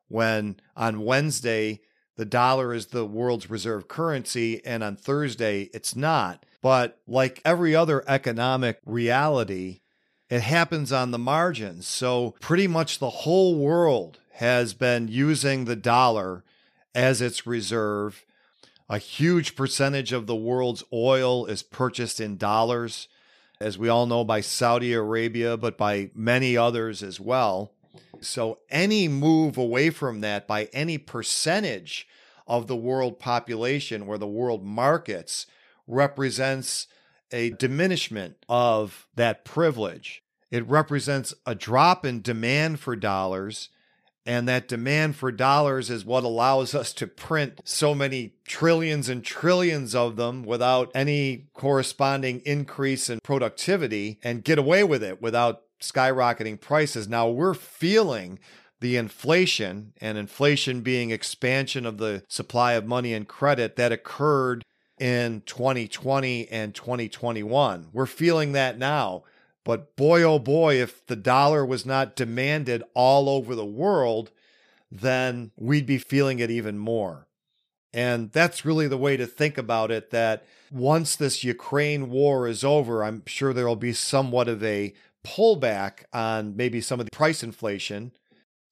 when 0.09 0.57
on 0.75 1.03
Wednesday 1.03 1.81
the 2.15 2.25
dollar 2.25 2.73
is 2.73 2.87
the 2.87 3.05
world's 3.05 3.49
reserve 3.49 3.87
currency 3.87 4.63
and 4.65 4.83
on 4.83 4.95
Thursday 4.95 5.69
it's 5.73 5.95
not. 5.95 6.45
But 6.61 6.99
like 7.07 7.41
every 7.45 7.75
other 7.75 8.03
economic 8.07 8.79
reality, 8.85 9.81
it 10.29 10.41
happens 10.41 10.91
on 10.91 11.11
the 11.11 11.19
margins. 11.19 11.87
So 11.87 12.35
pretty 12.39 12.67
much 12.67 12.99
the 12.99 13.09
whole 13.09 13.55
world 13.57 14.19
has 14.33 14.73
been 14.73 15.07
using 15.07 15.65
the 15.65 15.75
dollar 15.75 16.43
as 16.93 17.21
its 17.21 17.45
reserve 17.45 18.25
a 18.89 18.97
huge 18.99 19.55
percentage 19.55 20.13
of 20.13 20.27
the 20.27 20.35
world's 20.35 20.83
oil 20.93 21.45
is 21.47 21.63
purchased 21.63 22.19
in 22.19 22.37
dollars, 22.37 23.07
as 23.59 23.77
we 23.77 23.89
all 23.89 24.05
know 24.05 24.23
by 24.23 24.41
Saudi 24.41 24.93
Arabia, 24.93 25.57
but 25.57 25.77
by 25.77 26.11
many 26.13 26.55
others 26.55 27.01
as 27.01 27.19
well. 27.19 27.71
So, 28.21 28.59
any 28.69 29.07
move 29.07 29.57
away 29.57 29.89
from 29.89 30.21
that 30.21 30.47
by 30.47 30.65
any 30.73 30.97
percentage 30.97 32.07
of 32.47 32.67
the 32.67 32.75
world 32.75 33.19
population 33.19 34.01
or 34.03 34.17
the 34.17 34.27
world 34.27 34.63
markets 34.63 35.47
represents 35.87 36.87
a 37.31 37.51
diminishment 37.51 38.37
of 38.47 39.07
that 39.15 39.45
privilege. 39.45 40.23
It 40.51 40.67
represents 40.67 41.33
a 41.45 41.55
drop 41.55 42.05
in 42.05 42.21
demand 42.21 42.79
for 42.79 42.95
dollars 42.95 43.69
and 44.25 44.47
that 44.47 44.67
demand 44.67 45.15
for 45.15 45.31
dollars 45.31 45.89
is 45.91 46.03
what 46.03 46.23
allows 46.23 46.73
us 46.73 46.93
to 46.93 47.05
print 47.05 47.61
so 47.63 47.93
many 47.93 48.33
trillions 48.43 49.07
and 49.07 49.23
trillions 49.23 49.93
of 49.93 50.15
them 50.15 50.43
without 50.43 50.91
any 50.95 51.45
corresponding 51.53 52.41
increase 52.43 53.09
in 53.09 53.19
productivity 53.23 54.19
and 54.23 54.43
get 54.43 54.57
away 54.57 54.83
with 54.83 55.03
it 55.03 55.21
without 55.21 55.61
skyrocketing 55.81 56.59
prices. 56.59 57.07
Now 57.07 57.29
we're 57.29 57.53
feeling 57.53 58.39
the 58.81 58.97
inflation, 58.97 59.93
and 60.01 60.17
inflation 60.17 60.81
being 60.81 61.09
expansion 61.09 61.85
of 61.85 61.97
the 61.97 62.23
supply 62.27 62.73
of 62.73 62.85
money 62.85 63.13
and 63.13 63.27
credit 63.27 63.77
that 63.77 63.91
occurred 63.91 64.63
in 64.99 65.41
2020 65.45 66.47
and 66.49 66.75
2021. 66.75 67.87
We're 67.93 68.05
feeling 68.05 68.51
that 68.51 68.77
now. 68.77 69.23
But 69.63 69.95
boy, 69.95 70.21
oh 70.21 70.39
boy, 70.39 70.75
if 70.75 71.05
the 71.07 71.15
dollar 71.15 71.65
was 71.65 71.85
not 71.85 72.15
demanded 72.15 72.83
all 72.93 73.29
over 73.29 73.55
the 73.55 73.65
world, 73.65 74.31
then 74.91 75.51
we'd 75.57 75.87
be 75.87 75.97
feeling 75.97 76.39
it 76.39 76.51
even 76.51 76.77
more. 76.77 77.27
And 77.91 78.31
that's 78.31 78.65
really 78.65 78.87
the 78.87 78.97
way 78.97 79.17
to 79.17 79.25
think 79.25 79.57
about 79.57 79.89
it 79.89 80.11
that 80.11 80.45
once 80.69 81.15
this 81.15 81.43
Ukraine 81.43 82.09
war 82.09 82.47
is 82.47 82.63
over, 82.63 83.03
I'm 83.03 83.23
sure 83.25 83.53
there 83.53 83.67
will 83.67 83.75
be 83.75 83.93
somewhat 83.93 84.47
of 84.47 84.63
a 84.63 84.93
pullback 85.25 86.03
on 86.13 86.55
maybe 86.55 86.79
some 86.79 86.99
of 86.99 87.05
the 87.05 87.11
price 87.11 87.43
inflation. 87.43 88.11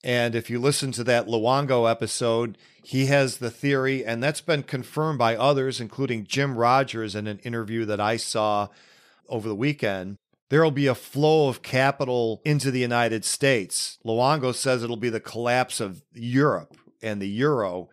And 0.04 0.36
if 0.36 0.50
you 0.50 0.60
listen 0.60 0.92
to 0.94 1.04
that 1.06 1.28
Luongo 1.28 1.90
episode, 1.90 2.58
he 2.84 3.06
has 3.06 3.38
the 3.38 3.50
theory, 3.50 4.06
and 4.06 4.22
that's 4.22 4.42
been 4.42 4.64
confirmed 4.64 5.18
by 5.18 5.36
others, 5.36 5.80
including 5.80 6.26
Jim 6.26 6.58
Rogers 6.58 7.16
in 7.16 7.28
an 7.28 7.40
interview 7.40 7.86
that 7.86 8.02
I 8.02 8.18
saw 8.18 8.68
over 9.30 9.48
the 9.48 9.56
weekend, 9.56 10.18
there 10.50 10.62
will 10.62 10.72
be 10.72 10.88
a 10.88 10.96
flow 10.96 11.48
of 11.48 11.62
capital 11.62 12.42
into 12.44 12.70
the 12.70 12.80
United 12.82 13.24
States. 13.24 13.98
Luongo 14.06 14.54
says 14.54 14.84
it'll 14.84 14.98
be 14.98 15.10
the 15.10 15.20
collapse 15.20 15.80
of 15.80 16.04
Europe 16.14 16.76
and 17.02 17.22
the 17.22 17.28
euro 17.30 17.90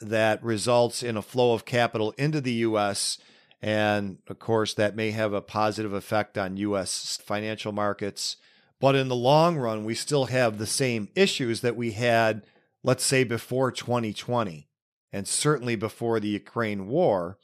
that 0.00 0.42
results 0.42 1.02
in 1.02 1.16
a 1.16 1.22
flow 1.22 1.54
of 1.54 1.64
capital 1.64 2.12
into 2.18 2.40
the 2.40 2.52
U.S. 2.52 3.18
And 3.64 4.18
of 4.28 4.38
course, 4.38 4.74
that 4.74 4.94
may 4.94 5.12
have 5.12 5.32
a 5.32 5.40
positive 5.40 5.94
effect 5.94 6.36
on 6.36 6.58
U.S. 6.58 7.18
financial 7.24 7.72
markets. 7.72 8.36
But 8.78 8.94
in 8.94 9.08
the 9.08 9.16
long 9.16 9.56
run, 9.56 9.86
we 9.86 9.94
still 9.94 10.26
have 10.26 10.58
the 10.58 10.66
same 10.66 11.08
issues 11.14 11.62
that 11.62 11.74
we 11.74 11.92
had, 11.92 12.44
let's 12.82 13.06
say, 13.06 13.24
before 13.24 13.72
2020, 13.72 14.68
and 15.14 15.26
certainly 15.26 15.76
before 15.76 16.20
the 16.20 16.28
Ukraine 16.28 16.88
war. 16.88 17.38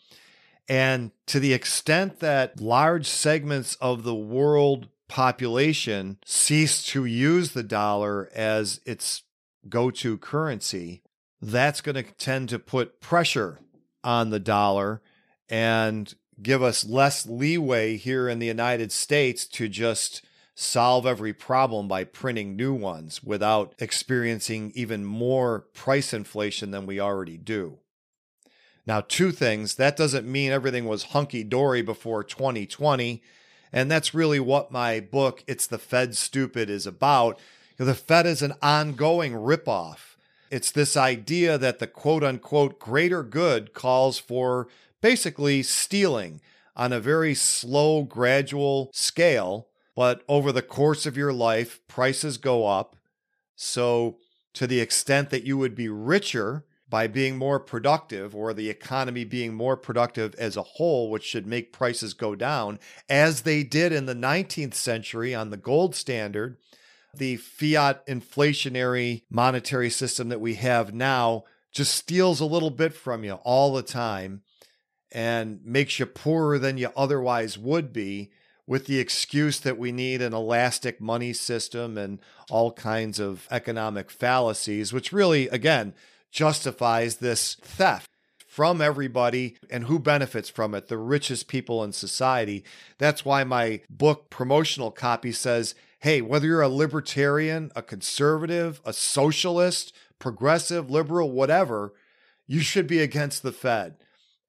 And 0.68 1.12
to 1.24 1.40
the 1.40 1.54
extent 1.54 2.20
that 2.20 2.60
large 2.60 3.06
segments 3.06 3.76
of 3.76 4.02
the 4.02 4.14
world 4.14 4.88
population 5.08 6.18
cease 6.26 6.84
to 6.88 7.06
use 7.06 7.52
the 7.52 7.62
dollar 7.62 8.28
as 8.34 8.82
its 8.84 9.22
go 9.70 9.90
to 9.92 10.18
currency, 10.18 11.00
that's 11.40 11.80
going 11.80 11.96
to 11.96 12.02
tend 12.02 12.50
to 12.50 12.58
put 12.58 13.00
pressure 13.00 13.58
on 14.04 14.28
the 14.28 14.38
dollar 14.38 15.00
and 15.50 16.14
give 16.40 16.62
us 16.62 16.86
less 16.86 17.26
leeway 17.26 17.96
here 17.96 18.28
in 18.28 18.38
the 18.38 18.46
United 18.46 18.92
States 18.92 19.44
to 19.46 19.68
just 19.68 20.22
solve 20.54 21.06
every 21.06 21.32
problem 21.32 21.88
by 21.88 22.04
printing 22.04 22.54
new 22.54 22.72
ones 22.72 23.22
without 23.22 23.74
experiencing 23.78 24.72
even 24.74 25.04
more 25.04 25.60
price 25.74 26.14
inflation 26.14 26.70
than 26.70 26.86
we 26.86 27.00
already 27.00 27.36
do. 27.36 27.78
Now, 28.86 29.00
two 29.00 29.30
things 29.30 29.74
that 29.76 29.96
doesn't 29.96 30.30
mean 30.30 30.52
everything 30.52 30.86
was 30.86 31.04
hunky 31.04 31.44
dory 31.44 31.82
before 31.82 32.24
2020. 32.24 33.22
And 33.72 33.90
that's 33.90 34.14
really 34.14 34.40
what 34.40 34.72
my 34.72 35.00
book, 35.00 35.44
It's 35.46 35.66
the 35.66 35.78
Fed 35.78 36.16
Stupid, 36.16 36.68
is 36.68 36.86
about. 36.86 37.38
The 37.76 37.94
Fed 37.94 38.26
is 38.26 38.42
an 38.42 38.54
ongoing 38.60 39.32
ripoff. 39.32 40.16
It's 40.50 40.72
this 40.72 40.96
idea 40.96 41.56
that 41.56 41.78
the 41.78 41.86
quote 41.86 42.24
unquote 42.24 42.80
greater 42.80 43.22
good 43.22 43.72
calls 43.72 44.18
for 44.18 44.66
basically 45.00 45.62
stealing 45.62 46.40
on 46.76 46.92
a 46.92 47.00
very 47.00 47.34
slow, 47.34 48.04
gradual 48.04 48.90
scale. 48.92 49.68
But 49.96 50.22
over 50.28 50.52
the 50.52 50.62
course 50.62 51.04
of 51.04 51.16
your 51.16 51.32
life, 51.32 51.80
prices 51.88 52.38
go 52.38 52.66
up. 52.66 52.96
So, 53.56 54.18
to 54.54 54.66
the 54.66 54.80
extent 54.80 55.30
that 55.30 55.44
you 55.44 55.58
would 55.58 55.74
be 55.74 55.88
richer 55.88 56.64
by 56.88 57.06
being 57.06 57.36
more 57.36 57.60
productive 57.60 58.34
or 58.34 58.52
the 58.52 58.68
economy 58.68 59.24
being 59.24 59.54
more 59.54 59.76
productive 59.76 60.34
as 60.34 60.56
a 60.56 60.62
whole, 60.62 61.08
which 61.08 61.22
should 61.22 61.46
make 61.46 61.72
prices 61.72 62.14
go 62.14 62.34
down, 62.34 62.80
as 63.08 63.42
they 63.42 63.62
did 63.62 63.92
in 63.92 64.06
the 64.06 64.14
19th 64.14 64.74
century 64.74 65.34
on 65.34 65.50
the 65.50 65.56
gold 65.56 65.94
standard. 65.94 66.56
The 67.14 67.36
fiat 67.36 68.06
inflationary 68.06 69.22
monetary 69.30 69.90
system 69.90 70.28
that 70.30 70.40
we 70.40 70.54
have 70.54 70.94
now 70.94 71.44
just 71.72 71.94
steals 71.94 72.40
a 72.40 72.46
little 72.46 72.70
bit 72.70 72.94
from 72.94 73.22
you 73.24 73.34
all 73.34 73.72
the 73.72 73.82
time 73.82 74.42
and 75.12 75.60
makes 75.64 75.98
you 75.98 76.06
poorer 76.06 76.58
than 76.58 76.78
you 76.78 76.90
otherwise 76.96 77.58
would 77.58 77.92
be 77.92 78.30
with 78.66 78.86
the 78.86 79.00
excuse 79.00 79.58
that 79.60 79.78
we 79.78 79.90
need 79.90 80.22
an 80.22 80.32
elastic 80.32 81.00
money 81.00 81.32
system 81.32 81.98
and 81.98 82.20
all 82.50 82.70
kinds 82.72 83.18
of 83.18 83.48
economic 83.50 84.10
fallacies, 84.10 84.92
which 84.92 85.12
really, 85.12 85.48
again, 85.48 85.92
justifies 86.30 87.16
this 87.16 87.56
theft 87.56 88.08
from 88.46 88.80
everybody 88.80 89.56
and 89.70 89.84
who 89.84 89.98
benefits 89.98 90.48
from 90.48 90.74
it 90.74 90.88
the 90.88 90.98
richest 90.98 91.48
people 91.48 91.82
in 91.82 91.92
society. 91.92 92.64
That's 92.98 93.24
why 93.24 93.42
my 93.44 93.80
book 93.88 94.30
promotional 94.30 94.90
copy 94.90 95.32
says, 95.32 95.74
hey, 96.00 96.20
whether 96.20 96.46
you're 96.46 96.60
a 96.60 96.68
libertarian, 96.68 97.70
a 97.74 97.82
conservative, 97.82 98.80
a 98.84 98.92
socialist, 98.92 99.92
progressive, 100.18 100.90
liberal, 100.90 101.30
whatever, 101.30 101.92
you 102.46 102.60
should 102.60 102.86
be 102.86 103.00
against 103.00 103.42
the 103.42 103.52
Fed. 103.52 103.96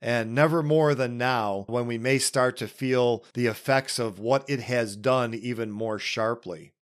And 0.01 0.33
never 0.33 0.63
more 0.63 0.95
than 0.95 1.17
now, 1.17 1.65
when 1.67 1.85
we 1.85 1.99
may 1.99 2.17
start 2.17 2.57
to 2.57 2.67
feel 2.67 3.23
the 3.33 3.45
effects 3.45 3.99
of 3.99 4.17
what 4.17 4.49
it 4.49 4.61
has 4.61 4.95
done 4.95 5.35
even 5.35 5.69
more 5.69 5.99
sharply. 5.99 6.73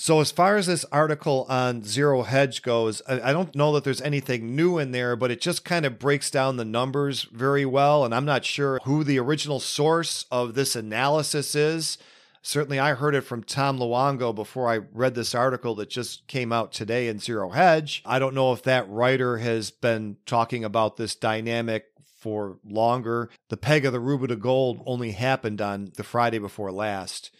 So, 0.00 0.20
as 0.20 0.30
far 0.30 0.56
as 0.56 0.68
this 0.68 0.84
article 0.92 1.44
on 1.48 1.82
Zero 1.82 2.22
Hedge 2.22 2.62
goes, 2.62 3.02
I, 3.08 3.32
don't 3.32 3.56
know 3.56 3.72
that 3.72 3.82
there's 3.82 4.00
anything 4.00 4.54
new 4.54 4.78
in 4.78 4.92
there, 4.92 5.16
but 5.16 5.32
it 5.32 5.40
just 5.40 5.64
kind 5.64 5.84
of 5.84 5.98
breaks 5.98 6.30
down 6.30 6.56
the 6.56 6.64
numbers 6.64 7.24
very 7.32 7.66
well. 7.66 8.04
And 8.04 8.14
I'm 8.14 8.24
not 8.24 8.44
sure 8.44 8.78
who 8.84 9.02
the 9.02 9.18
original 9.18 9.58
source 9.58 10.24
of 10.30 10.54
this 10.54 10.76
analysis 10.76 11.56
is. 11.56 11.98
Certainly, 12.42 12.78
I 12.78 12.94
heard 12.94 13.16
it 13.16 13.22
from 13.22 13.42
Tom 13.42 13.80
Luongo 13.80 14.32
before 14.32 14.70
I 14.70 14.82
read 14.92 15.16
this 15.16 15.34
article 15.34 15.74
that 15.74 15.90
just 15.90 16.28
came 16.28 16.52
out 16.52 16.70
today 16.70 17.08
in 17.08 17.18
Zero 17.18 17.50
Hedge. 17.50 18.00
I 18.06 18.20
don't 18.20 18.36
know 18.36 18.52
if 18.52 18.62
that 18.62 18.88
writer 18.88 19.38
has 19.38 19.72
been 19.72 20.18
talking 20.26 20.64
about 20.64 20.96
this 20.96 21.16
dynamic 21.16 21.86
for 22.18 22.58
longer. 22.64 23.30
The 23.48 23.56
peg 23.56 23.84
of 23.84 23.92
the 23.92 24.00
ruble 24.00 24.28
to 24.28 24.36
gold 24.36 24.82
only 24.84 25.12
happened 25.12 25.60
on 25.60 25.92
the 25.96 26.04
Friday 26.04 26.38
before 26.38 26.72
last. 26.72 27.30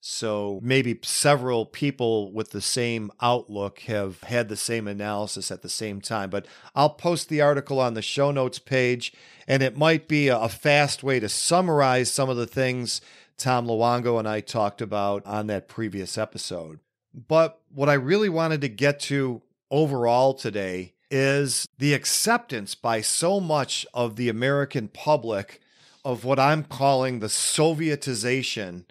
So 0.00 0.60
maybe 0.62 1.00
several 1.02 1.66
people 1.66 2.32
with 2.32 2.50
the 2.50 2.60
same 2.60 3.10
outlook 3.20 3.80
have 3.80 4.20
had 4.20 4.48
the 4.48 4.56
same 4.56 4.86
analysis 4.86 5.50
at 5.50 5.62
the 5.62 5.68
same 5.68 6.00
time. 6.00 6.30
But 6.30 6.46
I'll 6.74 6.90
post 6.90 7.28
the 7.28 7.40
article 7.40 7.80
on 7.80 7.94
the 7.94 8.02
show 8.02 8.30
notes 8.30 8.60
page, 8.60 9.12
and 9.48 9.62
it 9.62 9.76
might 9.76 10.06
be 10.06 10.28
a 10.28 10.48
fast 10.48 11.02
way 11.02 11.18
to 11.18 11.28
summarize 11.28 12.10
some 12.10 12.28
of 12.28 12.36
the 12.36 12.46
things 12.46 13.00
Tom 13.36 13.66
Luongo 13.66 14.18
and 14.18 14.28
I 14.28 14.40
talked 14.40 14.80
about 14.80 15.24
on 15.26 15.46
that 15.48 15.68
previous 15.68 16.16
episode. 16.16 16.78
But 17.12 17.60
what 17.74 17.88
I 17.88 17.94
really 17.94 18.28
wanted 18.28 18.60
to 18.60 18.68
get 18.68 19.00
to 19.00 19.42
overall 19.70 20.34
today 20.34 20.94
is 21.10 21.66
the 21.78 21.94
acceptance 21.94 22.74
by 22.74 23.00
so 23.00 23.40
much 23.40 23.86
of 23.94 24.16
the 24.16 24.28
American 24.28 24.88
public 24.88 25.60
of 26.04 26.24
what 26.24 26.38
I'm 26.38 26.64
calling 26.64 27.18
the 27.18 27.26
Sovietization 27.26 28.84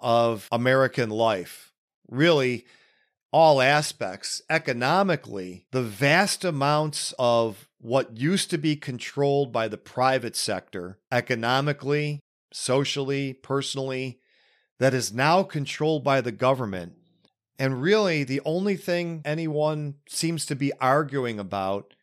of 0.00 0.48
American 0.50 1.10
life. 1.10 1.72
Really, 2.08 2.66
all 3.32 3.62
aspects. 3.62 4.42
Economically, 4.50 5.66
the 5.70 5.82
vast 5.82 6.44
amounts 6.44 7.14
of 7.18 7.68
what 7.78 8.16
used 8.16 8.50
to 8.50 8.58
be 8.58 8.76
controlled 8.76 9.52
by 9.52 9.68
the 9.68 9.78
private 9.78 10.36
sector, 10.36 10.98
economically, 11.10 12.20
socially, 12.52 13.32
personally, 13.32 14.20
that 14.78 14.94
is 14.94 15.12
now 15.12 15.42
controlled 15.42 16.04
by 16.04 16.20
the 16.20 16.32
government. 16.32 16.94
And 17.58 17.80
really, 17.82 18.24
the 18.24 18.40
only 18.44 18.76
thing 18.76 19.22
anyone 19.24 19.94
seems 20.08 20.46
to 20.46 20.56
be 20.56 20.72
arguing 20.80 21.38
about 21.38 21.94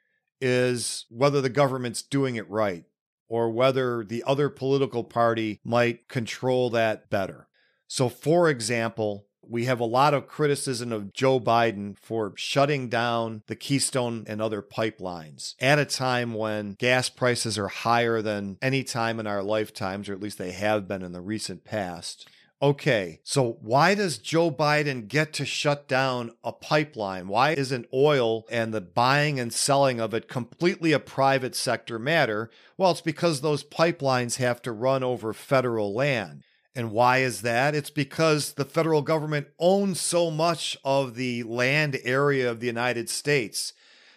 is 0.41 1.05
whether 1.09 1.41
the 1.41 1.49
government's 1.49 2.01
doing 2.01 2.35
it 2.35 2.49
right 2.49 2.85
or 3.27 3.49
whether 3.49 4.03
the 4.03 4.23
other 4.25 4.49
political 4.49 5.03
party 5.03 5.59
might 5.63 6.07
control 6.07 6.69
that 6.71 7.09
better. 7.09 7.47
So, 7.87 8.09
for 8.09 8.49
example, 8.49 9.25
we 9.49 9.65
have 9.65 9.79
a 9.79 9.85
lot 9.85 10.13
of 10.13 10.27
criticism 10.27 10.91
of 10.91 11.11
Joe 11.11 11.39
Biden 11.39 11.97
for 11.97 12.33
shutting 12.35 12.87
down 12.87 13.41
the 13.47 13.55
Keystone 13.55 14.25
and 14.27 14.41
other 14.41 14.61
pipelines 14.61 15.55
at 15.59 15.79
a 15.79 15.85
time 15.85 16.35
when 16.35 16.73
gas 16.73 17.09
prices 17.09 17.57
are 17.57 17.67
higher 17.67 18.21
than 18.21 18.57
any 18.61 18.83
time 18.83 19.19
in 19.19 19.25
our 19.25 19.41
lifetimes, 19.41 20.07
or 20.07 20.13
at 20.13 20.21
least 20.21 20.37
they 20.37 20.51
have 20.51 20.87
been 20.87 21.01
in 21.01 21.13
the 21.13 21.21
recent 21.21 21.63
past. 21.63 22.29
Okay, 22.61 23.21
so 23.23 23.57
why 23.61 23.95
does 23.95 24.17
Joe 24.17 24.51
Biden 24.51 25.07
get 25.07 25.31
to 25.33 25.45
shut 25.45 25.87
down 25.87 26.31
a 26.43 26.51
pipeline? 26.51 27.29
Why 27.29 27.51
isn't 27.51 27.87
oil 27.93 28.43
and 28.51 28.73
the 28.73 28.81
buying 28.81 29.39
and 29.39 29.53
selling 29.53 30.01
of 30.01 30.13
it 30.13 30.27
completely 30.27 30.91
a 30.91 30.99
private 30.99 31.55
sector 31.55 31.97
matter? 31.97 32.51
Well, 32.77 32.91
it's 32.91 32.99
because 32.99 33.39
those 33.39 33.63
pipelines 33.63 34.37
have 34.37 34.61
to 34.63 34.73
run 34.73 35.03
over 35.03 35.31
federal 35.31 35.93
land. 35.93 36.43
And 36.75 36.91
why 36.91 37.19
is 37.19 37.43
that? 37.43 37.75
It's 37.75 37.89
because 37.89 38.53
the 38.53 38.65
federal 38.65 39.03
government 39.03 39.47
owns 39.57 40.01
so 40.01 40.29
much 40.29 40.77
of 40.83 41.15
the 41.15 41.43
land 41.43 41.97
area 42.03 42.51
of 42.51 42.59
the 42.59 42.67
United 42.67 43.09
States. 43.09 43.71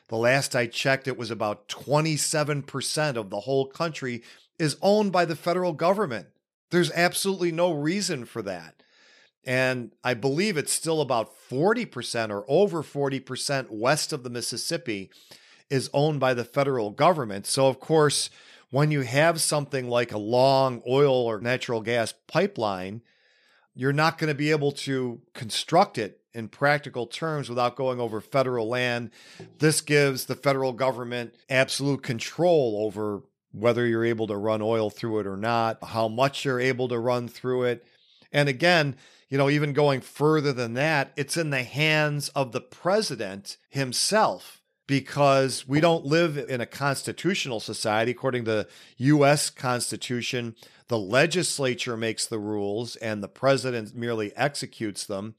The 0.09 0.17
last 0.17 0.57
I 0.57 0.67
checked, 0.67 1.07
it 1.07 1.17
was 1.17 1.31
about 1.31 1.69
27% 1.69 3.17
of 3.17 3.31
the 3.31 3.41
whole 3.41 3.67
country 3.67 4.25
is 4.59 4.77
owned 4.83 5.13
by 5.13 5.27
the 5.27 5.37
federal 5.37 5.73
government. 5.73 6.27
There's 6.73 6.91
absolutely 6.93 7.53
no 7.53 7.71
reason 7.71 8.25
for 8.25 8.43
that. 8.43 8.83
And 9.45 9.93
I 10.03 10.15
believe 10.15 10.57
it's 10.57 10.73
still 10.73 11.03
about 11.03 11.33
40% 11.51 12.31
or 12.31 12.45
over 12.49 12.83
40% 12.83 13.71
west 13.71 14.13
of 14.13 14.23
the 14.23 14.31
Mississippi 14.31 15.11
is 15.69 15.91
owned 15.93 16.19
by 16.19 16.33
the 16.33 16.45
federal 16.45 16.91
government. 16.91 17.47
So, 17.47 17.67
of 17.69 17.79
course, 17.79 18.31
when 18.71 18.91
you 18.91 19.03
have 19.03 19.41
something 19.43 19.89
like 19.89 20.13
a 20.13 20.19
long 20.19 20.83
oil 20.89 21.13
or 21.13 21.41
natural 21.41 21.83
gas 21.83 22.15
pipeline, 22.27 23.03
you're 23.75 23.93
not 23.93 24.17
going 24.17 24.29
to 24.29 24.35
be 24.35 24.51
able 24.51 24.73
to 24.73 25.21
construct 25.35 25.99
it 25.99 26.21
in 26.33 26.49
practical 26.49 27.07
terms 27.07 27.51
without 27.51 27.77
going 27.77 28.01
over 28.01 28.23
federal 28.23 28.67
land. 28.67 29.11
This 29.59 29.83
gives 29.83 30.25
the 30.25 30.35
federal 30.35 30.73
government 30.73 31.35
absolute 31.51 32.03
control 32.03 32.83
over 32.87 33.23
whether 33.53 33.87
you're 33.87 34.05
able 34.05 34.27
to 34.27 34.37
run 34.37 34.63
oil 34.63 34.91
through 34.91 35.21
it 35.21 35.27
or 35.27 35.37
not, 35.37 35.79
how 35.83 36.09
much 36.09 36.45
you're 36.45 36.61
able 36.61 36.89
to 36.89 36.99
run 36.99 37.29
through 37.29 37.65
it. 37.65 37.87
And 38.33 38.49
again, 38.49 38.97
you 39.29 39.39
know, 39.39 39.49
even 39.49 39.73
going 39.73 40.01
further 40.01 40.53
than 40.53 40.75
that, 40.75 41.13
it's 41.17 41.37
in 41.37 41.51
the 41.51 41.63
hands 41.63 42.29
of 42.31 42.53
the 42.53 42.61
president 42.61 43.57
himself 43.69 44.61
because 44.87 45.67
we 45.67 45.81
don't 45.81 46.05
live 46.05 46.37
in 46.37 46.61
a 46.61 46.67
constitutional 46.67 47.61
society. 47.61 48.11
According 48.11 48.45
to 48.45 48.51
the 48.51 48.69
U.S. 48.99 49.49
Constitution, 49.49 50.55
the 50.89 50.99
legislature 50.99 51.97
makes 51.97 52.27
the 52.27 52.39
rules 52.39 52.97
and 52.97 53.23
the 53.23 53.29
president 53.29 53.95
merely 53.95 54.37
executes 54.37 55.07
them. 55.07 55.35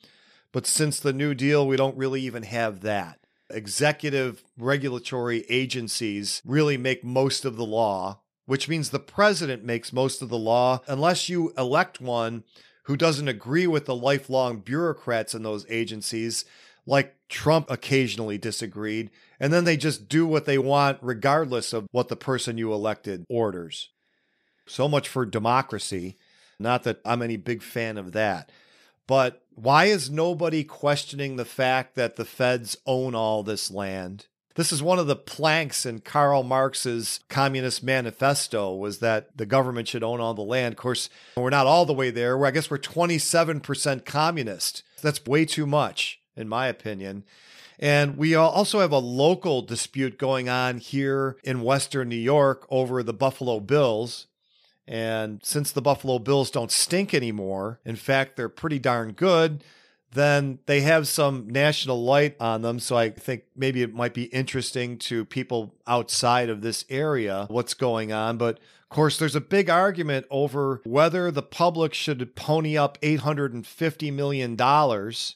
But 0.52 0.66
since 0.66 1.00
the 1.00 1.14
New 1.14 1.34
Deal, 1.34 1.68
we 1.68 1.78
don't 1.78 1.98
really 1.98 2.22
even 2.22 2.44
have 2.44 2.82
that. 2.82 3.20
Executive 3.54 4.44
regulatory 4.58 5.46
agencies 5.50 6.42
really 6.46 6.78
make 6.78 7.04
most 7.04 7.46
of 7.46 7.56
the 7.56 7.66
law, 7.66 8.22
which 8.46 8.68
means 8.68 8.90
the 8.90 9.00
president 9.00 9.64
makes 9.64 9.94
most 9.94 10.22
of 10.22 10.30
the 10.30 10.38
law 10.38 10.82
unless 10.88 11.30
you 11.30 11.54
elect 11.58 12.02
one 12.02 12.44
who 12.84 12.98
doesn't 12.98 13.28
agree 13.28 13.68
with 13.68 13.86
the 13.86 13.96
lifelong 13.96 14.60
bureaucrats 14.60 15.34
in 15.34 15.44
those 15.44 15.66
agencies 15.70 16.44
like 16.86 17.16
Trump 17.30 17.70
occasionally 17.72 18.38
disagreed, 18.38 19.10
and 19.40 19.54
then 19.54 19.64
they 19.64 19.78
just 19.78 20.10
do 20.10 20.28
what 20.28 20.46
they 20.46 20.58
want 20.58 21.00
regardless 21.02 21.74
of 21.74 21.88
what 21.92 22.10
the 22.10 22.16
person 22.16 22.58
you 22.58 22.74
elected 22.74 23.26
orders. 23.30 23.90
So 24.68 24.88
much 24.88 25.08
for 25.08 25.26
democracy. 25.26 26.18
Not 26.60 26.84
that 26.84 27.00
I'm 27.06 27.22
any 27.22 27.38
big 27.38 27.64
fan 27.64 27.98
of 27.98 28.12
that. 28.12 28.52
But 29.08 29.44
why 29.50 29.86
is 29.86 30.10
nobody 30.10 30.64
questioning 30.64 31.36
the 31.36 31.46
fact 31.46 31.96
that 31.96 32.16
the 32.16 32.26
feds 32.26 32.78
own 32.86 33.16
all 33.16 33.44
this 33.44 33.70
land? 33.70 34.28
This 34.56 34.72
is 34.72 34.84
one 34.84 35.00
of 35.00 35.08
the 35.08 35.16
planks 35.16 35.86
in 35.86 36.00
Karl 36.00 36.44
Marx's 36.44 37.20
Communist 37.28 37.84
Manifesto 37.84 38.74
was 38.74 39.00
that 39.00 39.36
the 39.36 39.48
government 39.48 39.88
should 39.88 40.04
own 40.04 40.22
all 40.22 40.36
the 40.36 40.42
land. 40.42 40.74
Of 40.74 40.78
course, 40.78 41.10
we're 41.36 41.50
not 41.50 41.66
all 41.66 41.86
the 41.86 41.94
way 41.94 42.12
there. 42.12 42.44
I 42.46 42.52
guess 42.52 42.70
we're 42.70 42.78
27% 42.78 44.06
communist. 44.06 44.84
That's 45.02 45.26
way 45.26 45.46
too 45.46 45.66
much 45.66 46.20
in 46.36 46.48
my 46.48 46.68
opinion. 46.68 47.24
And 47.80 48.18
we 48.18 48.36
also 48.36 48.80
have 48.80 48.92
a 48.92 49.00
local 49.00 49.62
dispute 49.62 50.18
going 50.18 50.48
on 50.48 50.78
here 50.78 51.38
in 51.44 51.64
Western 51.64 52.10
New 52.10 52.16
York 52.16 52.66
over 52.70 53.04
the 53.04 53.14
Buffalo 53.14 53.60
Bills. 53.60 54.28
And 54.88 55.40
since 55.44 55.72
the 55.72 55.82
Buffalo 55.82 56.20
Bills 56.20 56.52
don't 56.52 56.72
stink 56.72 57.14
anymore, 57.14 57.80
in 57.86 57.96
fact, 57.96 58.36
they're 58.36 58.50
pretty 58.50 58.80
darn 58.80 59.14
good, 59.14 59.64
then 60.12 60.60
they 60.66 60.82
have 60.82 61.08
some 61.08 61.48
national 61.50 62.04
light 62.04 62.36
on 62.40 62.62
them. 62.62 62.80
So 62.80 62.98
I 62.98 63.10
think 63.10 63.44
maybe 63.56 63.82
it 63.82 63.94
might 63.94 64.14
be 64.14 64.26
interesting 64.26 64.98
to 65.00 65.26
people 65.26 65.76
outside 65.88 66.50
of 66.50 66.62
this 66.62 66.86
area 66.90 67.48
what's 67.50 67.74
going 67.74 68.12
on. 68.12 68.38
But 68.38 68.58
of 68.58 68.96
course, 68.96 69.18
there's 69.18 69.36
a 69.36 69.42
big 69.42 69.72
argument 69.72 70.28
over 70.30 70.82
whether 70.84 71.32
the 71.32 71.42
public 71.42 71.96
should 71.96 72.36
pony 72.36 72.78
up 72.78 73.02
$850 73.02 74.14
million 74.14 74.56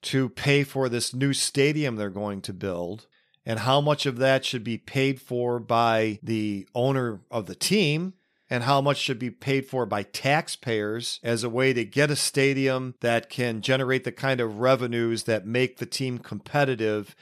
to 0.02 0.30
pay 0.30 0.64
for 0.64 0.90
this 0.90 1.14
new 1.14 1.34
stadium 1.34 1.96
they're 1.96 2.12
going 2.12 2.42
to 2.42 2.54
build, 2.54 3.08
and 3.48 3.60
how 3.60 3.82
much 3.82 4.06
of 4.06 4.18
that 4.18 4.46
should 4.46 4.64
be 4.64 4.78
paid 4.78 5.20
for 5.20 5.58
by 5.58 6.20
the 6.22 6.68
owner 6.76 7.22
of 7.32 7.48
the 7.48 7.56
team. 7.56 8.14
And 8.50 8.64
how 8.64 8.80
much 8.80 8.98
should 8.98 9.20
be 9.20 9.30
paid 9.30 9.66
for 9.66 9.86
by 9.86 10.04
taxpayers 10.04 11.20
as 11.22 11.44
a 11.44 11.50
way 11.50 11.74
to 11.74 11.84
get 11.84 12.10
a 12.10 12.16
stadium 12.16 12.96
that 13.02 13.30
can 13.30 13.62
generate 13.62 14.06
the 14.06 14.12
kind 14.12 14.40
of 14.40 14.60
revenues 14.60 15.24
that 15.24 15.46
make 15.46 15.78
the 15.78 15.86
team 15.86 16.18
competitive 16.18 17.16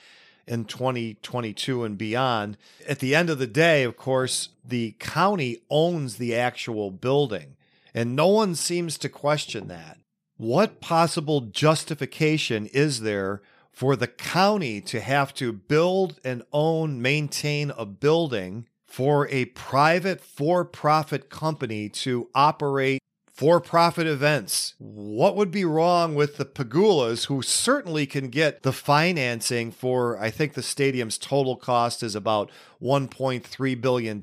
in 0.48 0.66
2022 0.66 1.84
and 1.84 1.98
beyond. 1.98 2.58
At 2.88 3.00
the 3.00 3.16
end 3.16 3.30
of 3.30 3.40
the 3.40 3.48
day, 3.48 3.84
of 3.84 3.98
course, 3.98 4.50
the 4.64 4.96
county 5.00 5.64
owns 5.70 6.18
the 6.18 6.36
actual 6.36 6.92
building, 6.92 7.56
and 7.94 8.16
no 8.16 8.28
one 8.28 8.56
seems 8.56 8.98
to 9.00 9.10
question 9.10 9.68
that. 9.68 9.98
What 10.38 10.82
possible 10.82 11.42
justification 11.42 12.68
is 12.68 13.02
there 13.02 13.42
for 13.72 13.96
the 13.96 14.08
county 14.08 14.82
to 14.82 15.00
have 15.02 15.34
to 15.36 15.52
build 15.52 16.20
and 16.24 16.44
own, 16.54 17.02
maintain 17.02 17.72
a 17.72 17.86
building 17.86 18.68
for 18.95 19.27
a 19.27 19.43
private 19.43 20.21
for 20.21 20.63
profit 20.63 21.29
company 21.29 21.89
to 21.89 22.29
operate 22.34 23.03
for 23.27 23.60
profit 23.60 24.08
events. 24.08 24.73
What 24.77 25.36
would 25.36 25.51
be 25.51 25.65
wrong 25.65 26.15
with 26.15 26.38
the 26.38 26.45
Pegulas, 26.45 27.25
who 27.25 27.41
certainly 27.41 28.05
can 28.05 28.29
get 28.29 28.63
the 28.63 28.71
financing 28.71 29.73
for, 29.73 30.17
I 30.17 30.29
think 30.29 30.53
the 30.53 30.63
stadium's 30.63 31.17
total 31.17 31.58
cost 31.58 32.03
is 32.03 32.15
about 32.15 32.49
$1.3 32.81 33.81
billion. 33.81 34.21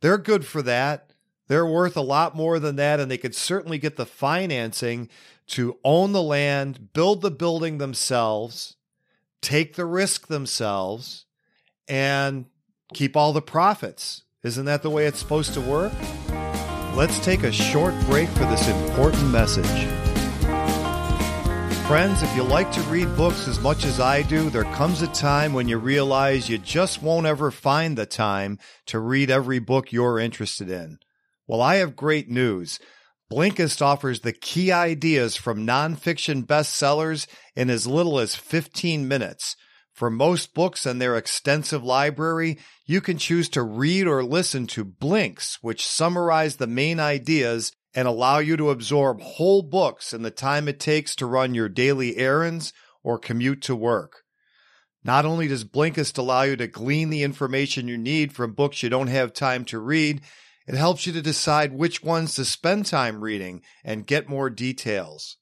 They're 0.00 0.16
good 0.16 0.46
for 0.46 0.62
that. 0.62 1.10
They're 1.48 1.66
worth 1.66 1.98
a 1.98 2.00
lot 2.00 2.34
more 2.34 2.58
than 2.58 2.76
that, 2.76 3.00
and 3.00 3.10
they 3.10 3.18
could 3.18 3.34
certainly 3.34 3.76
get 3.76 3.96
the 3.96 4.06
financing 4.06 5.10
to 5.48 5.76
own 5.84 6.12
the 6.12 6.22
land, 6.22 6.94
build 6.94 7.20
the 7.20 7.30
building 7.30 7.76
themselves, 7.76 8.76
take 9.42 9.74
the 9.74 9.84
risk 9.84 10.28
themselves, 10.28 11.26
and 11.86 12.46
keep 12.92 13.16
all 13.16 13.32
the 13.32 13.42
profits. 13.42 14.22
Isn't 14.42 14.64
that 14.66 14.82
the 14.82 14.90
way 14.90 15.06
it's 15.06 15.18
supposed 15.18 15.54
to 15.54 15.60
work? 15.60 15.92
Let's 16.94 17.18
take 17.20 17.42
a 17.42 17.52
short 17.52 17.94
break 18.06 18.28
for 18.30 18.44
this 18.44 18.68
important 18.68 19.30
message. 19.30 19.88
Friends, 21.86 22.22
if 22.22 22.34
you 22.36 22.42
like 22.42 22.70
to 22.72 22.80
read 22.82 23.16
books 23.16 23.48
as 23.48 23.60
much 23.60 23.84
as 23.84 24.00
I 24.00 24.22
do, 24.22 24.50
there 24.50 24.64
comes 24.64 25.02
a 25.02 25.08
time 25.08 25.52
when 25.52 25.68
you 25.68 25.78
realize 25.78 26.48
you 26.48 26.58
just 26.58 27.02
won't 27.02 27.26
ever 27.26 27.50
find 27.50 27.98
the 27.98 28.06
time 28.06 28.58
to 28.86 28.98
read 28.98 29.30
every 29.30 29.58
book 29.58 29.92
you're 29.92 30.18
interested 30.18 30.70
in. 30.70 30.98
Well, 31.46 31.60
I 31.60 31.76
have 31.76 31.96
great 31.96 32.30
news. 32.30 32.78
Blinkist 33.30 33.82
offers 33.82 34.20
the 34.20 34.32
key 34.32 34.70
ideas 34.70 35.36
from 35.36 35.66
nonfiction 35.66 36.46
bestsellers 36.46 37.26
in 37.56 37.68
as 37.68 37.86
little 37.86 38.18
as 38.18 38.36
15 38.36 39.08
minutes. 39.08 39.56
For 39.92 40.10
most 40.10 40.54
books 40.54 40.86
and 40.86 41.00
their 41.00 41.16
extensive 41.16 41.84
library, 41.84 42.58
you 42.86 43.00
can 43.00 43.18
choose 43.18 43.48
to 43.50 43.62
read 43.62 44.06
or 44.06 44.24
listen 44.24 44.66
to 44.68 44.84
blinks, 44.84 45.58
which 45.60 45.86
summarize 45.86 46.56
the 46.56 46.66
main 46.66 46.98
ideas 46.98 47.72
and 47.94 48.08
allow 48.08 48.38
you 48.38 48.56
to 48.56 48.70
absorb 48.70 49.20
whole 49.20 49.62
books 49.62 50.14
in 50.14 50.22
the 50.22 50.30
time 50.30 50.66
it 50.66 50.80
takes 50.80 51.14
to 51.16 51.26
run 51.26 51.54
your 51.54 51.68
daily 51.68 52.16
errands 52.16 52.72
or 53.02 53.18
commute 53.18 53.60
to 53.62 53.76
work. 53.76 54.22
Not 55.04 55.26
only 55.26 55.48
does 55.48 55.64
Blinkist 55.64 56.16
allow 56.16 56.42
you 56.42 56.56
to 56.56 56.68
glean 56.68 57.10
the 57.10 57.22
information 57.22 57.88
you 57.88 57.98
need 57.98 58.32
from 58.32 58.54
books 58.54 58.82
you 58.82 58.88
don't 58.88 59.08
have 59.08 59.32
time 59.32 59.64
to 59.66 59.78
read, 59.78 60.22
it 60.66 60.74
helps 60.74 61.06
you 61.06 61.12
to 61.12 61.20
decide 61.20 61.72
which 61.72 62.02
ones 62.02 62.36
to 62.36 62.44
spend 62.44 62.86
time 62.86 63.20
reading 63.20 63.62
and 63.84 64.06
get 64.06 64.28
more 64.28 64.48
details. 64.48 65.38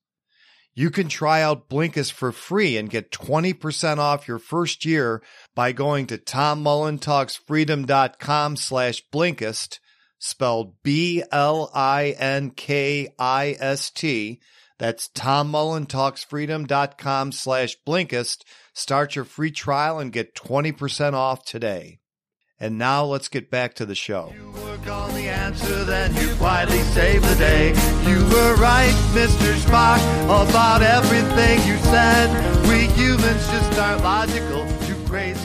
You 0.75 0.91
can 0.91 1.09
try 1.09 1.41
out 1.43 1.69
Blinkist 1.69 2.13
for 2.13 2.31
free 2.33 2.77
and 2.77 2.89
get 2.89 3.11
20% 3.11 3.99
off 3.99 4.29
your 4.29 4.39
first 4.39 4.85
year 4.85 5.21
by 5.55 5.73
going 5.73 6.07
to 6.07 6.19
tommullentalksfreedom.com 6.19 8.57
slash 8.57 9.03
Blinkist, 9.13 9.81
spelled 10.19 10.81
B-L-I-N-K-I-S-T. 10.83 11.31
That's 14.79 15.09
tommullentalksfreedom.com 15.09 17.33
slash 17.33 17.77
Blinkist. 17.87 18.45
Start 18.73 19.15
your 19.15 19.27
free 19.27 19.51
trial 19.51 19.99
and 19.99 20.11
get 20.13 20.35
20% 20.35 21.13
off 21.13 21.45
today. 21.45 22.00
And 22.63 22.77
now 22.77 23.05
let's 23.07 23.29
get 23.29 23.51
back 23.51 23.73
to 23.75 23.87
the 23.87 23.95
show. 23.95 24.35
You 24.37 24.51
work 24.63 24.87
on 24.87 25.15
the 25.15 25.29
answer, 25.29 25.83
then 25.85 26.15
you 26.15 26.35
quietly 26.35 26.81
save 26.93 27.23
the 27.23 27.35
day. 27.37 27.69
You 28.07 28.19
were 28.27 28.55
right, 28.57 28.93
Mr. 29.15 29.55
Spock, 29.61 29.99
about 30.25 30.83
everything 30.83 31.59
you 31.67 31.79
said. 31.79 32.29
We 32.69 32.87
humans 32.93 33.47
just 33.49 33.79
aren't 33.79 34.03
logical, 34.03 34.67
too 34.87 35.07
crazy. 35.07 35.41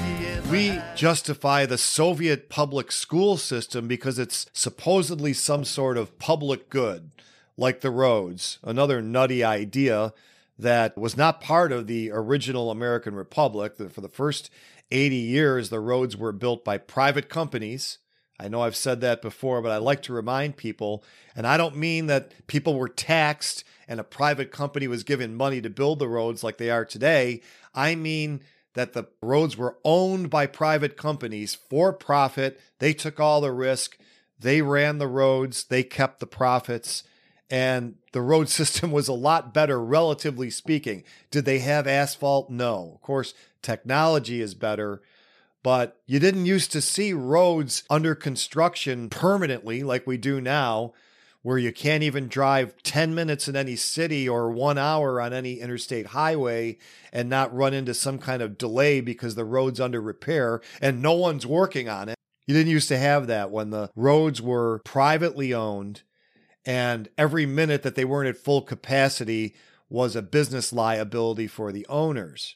We 0.51 0.79
justify 0.95 1.65
the 1.65 1.77
Soviet 1.77 2.49
public 2.49 2.91
school 2.91 3.35
system 3.37 3.87
because 3.87 4.19
it's 4.19 4.45
supposedly 4.53 5.33
some 5.33 5.63
sort 5.63 5.97
of 5.97 6.19
public 6.19 6.69
good, 6.69 7.09
like 7.57 7.81
the 7.81 7.89
roads, 7.89 8.59
another 8.63 9.01
nutty 9.01 9.43
idea 9.43 10.13
that 10.59 10.97
was 10.97 11.17
not 11.17 11.41
part 11.41 11.71
of 11.71 11.87
the 11.87 12.11
original 12.11 12.69
American 12.69 13.15
Republic. 13.15 13.73
For 13.89 14.01
the 14.01 14.07
first 14.07 14.51
80 14.91 15.15
years, 15.15 15.69
the 15.69 15.79
roads 15.79 16.15
were 16.15 16.31
built 16.31 16.63
by 16.63 16.77
private 16.77 17.29
companies. 17.29 17.97
I 18.39 18.47
know 18.47 18.61
I've 18.61 18.75
said 18.75 19.01
that 19.01 19.21
before, 19.21 19.61
but 19.61 19.71
I 19.71 19.77
like 19.77 20.01
to 20.03 20.13
remind 20.13 20.57
people, 20.57 21.03
and 21.35 21.47
I 21.47 21.57
don't 21.57 21.77
mean 21.77 22.07
that 22.07 22.47
people 22.47 22.75
were 22.75 22.89
taxed 22.89 23.63
and 23.87 23.99
a 23.99 24.03
private 24.03 24.51
company 24.51 24.87
was 24.87 25.03
given 25.03 25.35
money 25.35 25.61
to 25.61 25.69
build 25.69 25.99
the 25.99 26.07
roads 26.07 26.43
like 26.43 26.57
they 26.57 26.69
are 26.69 26.85
today. 26.85 27.41
I 27.73 27.95
mean 27.95 28.41
that 28.73 28.93
the 28.93 29.05
roads 29.21 29.55
were 29.55 29.77
owned 29.83 30.29
by 30.29 30.47
private 30.47 30.97
companies 30.97 31.55
for 31.55 31.93
profit. 31.93 32.59
They 32.79 32.93
took 32.93 33.19
all 33.19 33.41
the 33.41 33.51
risk, 33.51 33.97
they 34.39 34.61
ran 34.61 34.97
the 34.97 35.07
roads, 35.07 35.65
they 35.65 35.83
kept 35.83 36.19
the 36.19 36.27
profits, 36.27 37.03
and 37.49 37.95
the 38.11 38.21
road 38.21 38.49
system 38.49 38.91
was 38.91 39.07
a 39.07 39.13
lot 39.13 39.53
better, 39.53 39.81
relatively 39.83 40.49
speaking. 40.49 41.03
Did 41.31 41.45
they 41.45 41.59
have 41.59 41.87
asphalt? 41.87 42.49
No. 42.49 42.93
Of 42.95 43.01
course, 43.01 43.33
technology 43.61 44.41
is 44.41 44.53
better, 44.53 45.01
but 45.63 45.99
you 46.05 46.19
didn't 46.19 46.45
used 46.45 46.71
to 46.73 46.81
see 46.81 47.13
roads 47.13 47.83
under 47.89 48.15
construction 48.15 49.09
permanently 49.09 49.83
like 49.83 50.05
we 50.05 50.17
do 50.17 50.39
now, 50.39 50.93
where 51.41 51.57
you 51.59 51.71
can't 51.71 52.01
even 52.01 52.27
drive 52.27 52.75
10 52.81 53.13
minutes 53.13 53.47
in 53.47 53.55
any 53.55 53.75
city 53.75 54.27
or 54.27 54.49
one 54.49 54.79
hour 54.79 55.21
on 55.21 55.31
any 55.31 55.59
interstate 55.59 56.07
highway 56.07 56.75
and 57.13 57.29
not 57.29 57.55
run 57.55 57.71
into 57.71 57.93
some 57.93 58.17
kind 58.17 58.41
of 58.41 58.57
delay 58.57 58.99
because 58.99 59.35
the 59.35 59.45
road's 59.45 59.79
under 59.79 60.01
repair 60.01 60.59
and 60.81 61.03
no 61.03 61.13
one's 61.13 61.45
working 61.45 61.87
on 61.87 62.09
it. 62.09 62.15
You 62.47 62.55
didn't 62.55 62.71
used 62.71 62.89
to 62.89 62.97
have 62.97 63.27
that 63.27 63.51
when 63.51 63.69
the 63.69 63.91
roads 63.95 64.41
were 64.41 64.81
privately 64.85 65.53
owned 65.53 66.01
and 66.65 67.09
every 67.17 67.45
minute 67.45 67.83
that 67.83 67.95
they 67.95 68.05
weren't 68.05 68.29
at 68.29 68.37
full 68.37 68.61
capacity 68.61 69.55
was 69.89 70.15
a 70.15 70.21
business 70.21 70.73
liability 70.73 71.47
for 71.47 71.71
the 71.71 71.85
owners. 71.87 72.55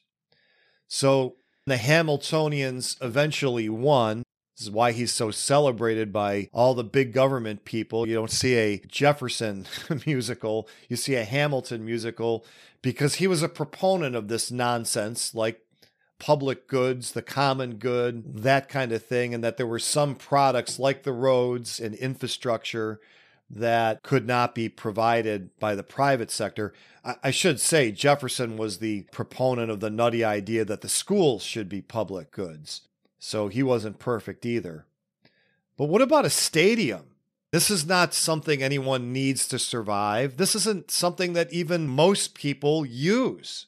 So 0.88 1.36
the 1.66 1.76
Hamiltonians 1.76 2.98
eventually 3.02 3.70
won. 3.70 4.24
This 4.58 4.68
is 4.68 4.72
why 4.72 4.92
he's 4.92 5.14
so 5.14 5.32
celebrated 5.32 6.12
by 6.12 6.50
all 6.52 6.74
the 6.74 6.84
big 6.84 7.14
government 7.14 7.64
people. 7.64 8.08
You 8.08 8.16
don't 8.16 8.32
see 8.32 8.56
a 8.56 8.80
Jefferson 8.80 9.68
musical, 10.06 10.68
you 10.90 10.96
see 10.96 11.16
a 11.16 11.24
Hamilton 11.24 11.86
musical 11.86 12.46
because 12.82 13.16
he 13.16 13.28
was 13.28 13.44
a 13.44 13.50
proponent 13.50 14.16
of 14.16 14.28
this 14.28 14.52
nonsense, 14.52 15.36
like 15.36 15.62
public 16.18 16.68
goods, 16.68 17.12
the 17.12 17.22
common 17.22 17.76
good, 17.76 18.44
that 18.44 18.68
kind 18.68 18.92
of 18.92 19.06
thing, 19.06 19.34
and 19.34 19.44
that 19.44 19.58
there 19.58 19.68
were 19.68 19.80
some 19.80 20.16
products 20.16 20.80
like 20.80 21.04
the 21.04 21.14
roads 21.14 21.80
and 21.80 21.96
infrastructure 21.96 23.00
that 23.50 24.04
could 24.04 24.28
not 24.28 24.54
be 24.54 24.70
provided 24.70 25.58
by 25.60 25.76
the 25.76 25.84
private 25.84 26.30
sector. 26.30 26.74
I 27.24 27.32
should 27.32 27.60
say 27.60 27.92
Jefferson 27.92 28.58
was 28.58 28.78
the 28.78 29.04
proponent 29.12 29.72
of 29.72 29.80
the 29.80 29.90
nutty 29.90 30.24
idea 30.24 30.66
that 30.66 30.82
the 30.82 30.90
schools 30.90 31.44
should 31.44 31.68
be 31.68 31.82
public 31.82 32.32
goods. 32.32 32.82
So 33.18 33.48
he 33.48 33.64
wasn't 33.64 34.00
perfect 34.00 34.46
either. 34.46 34.86
But 35.78 35.86
what 35.86 36.02
about 36.02 36.26
a 36.26 36.30
stadium? 36.30 37.06
This 37.52 37.72
is 37.72 37.88
not 37.88 38.14
something 38.14 38.62
anyone 38.62 39.12
needs 39.12 39.48
to 39.48 39.58
survive. 39.58 40.38
This 40.38 40.54
isn't 40.56 40.92
something 40.92 41.34
that 41.34 41.52
even 41.52 41.88
most 41.88 42.36
people 42.36 42.86
use. 42.86 43.66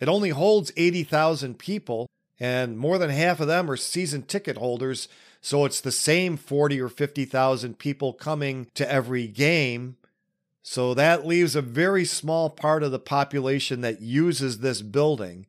It 0.00 0.08
only 0.08 0.30
holds 0.30 0.72
80,000 0.76 1.58
people, 1.58 2.08
and 2.40 2.76
more 2.76 2.98
than 2.98 3.10
half 3.10 3.38
of 3.38 3.46
them 3.46 3.70
are 3.70 3.76
season 3.76 4.22
ticket 4.22 4.56
holders 4.56 5.06
so 5.40 5.64
it's 5.64 5.80
the 5.80 5.92
same 5.92 6.36
40 6.36 6.80
or 6.80 6.88
50,000 6.88 7.78
people 7.78 8.12
coming 8.12 8.66
to 8.74 8.90
every 8.90 9.26
game. 9.26 9.96
So 10.62 10.92
that 10.94 11.26
leaves 11.26 11.56
a 11.56 11.62
very 11.62 12.04
small 12.04 12.50
part 12.50 12.82
of 12.82 12.92
the 12.92 12.98
population 12.98 13.80
that 13.80 14.02
uses 14.02 14.58
this 14.58 14.82
building. 14.82 15.46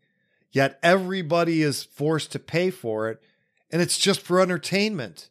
Yet 0.52 0.80
everybody 0.82 1.62
is 1.62 1.84
forced 1.84 2.32
to 2.32 2.40
pay 2.40 2.72
for 2.72 3.10
it, 3.10 3.22
and 3.70 3.82
it's 3.82 3.98
just 3.98 4.22
for 4.22 4.42
entertainment. 4.42 5.30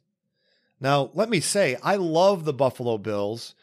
Now, 0.81 1.11
let 1.15 1.29
me 1.29 1.41
say, 1.41 1.77
I 1.83 1.97
love 1.97 2.45
the 2.45 2.55
Buffalo 2.55 2.97
Bills. 2.99 3.55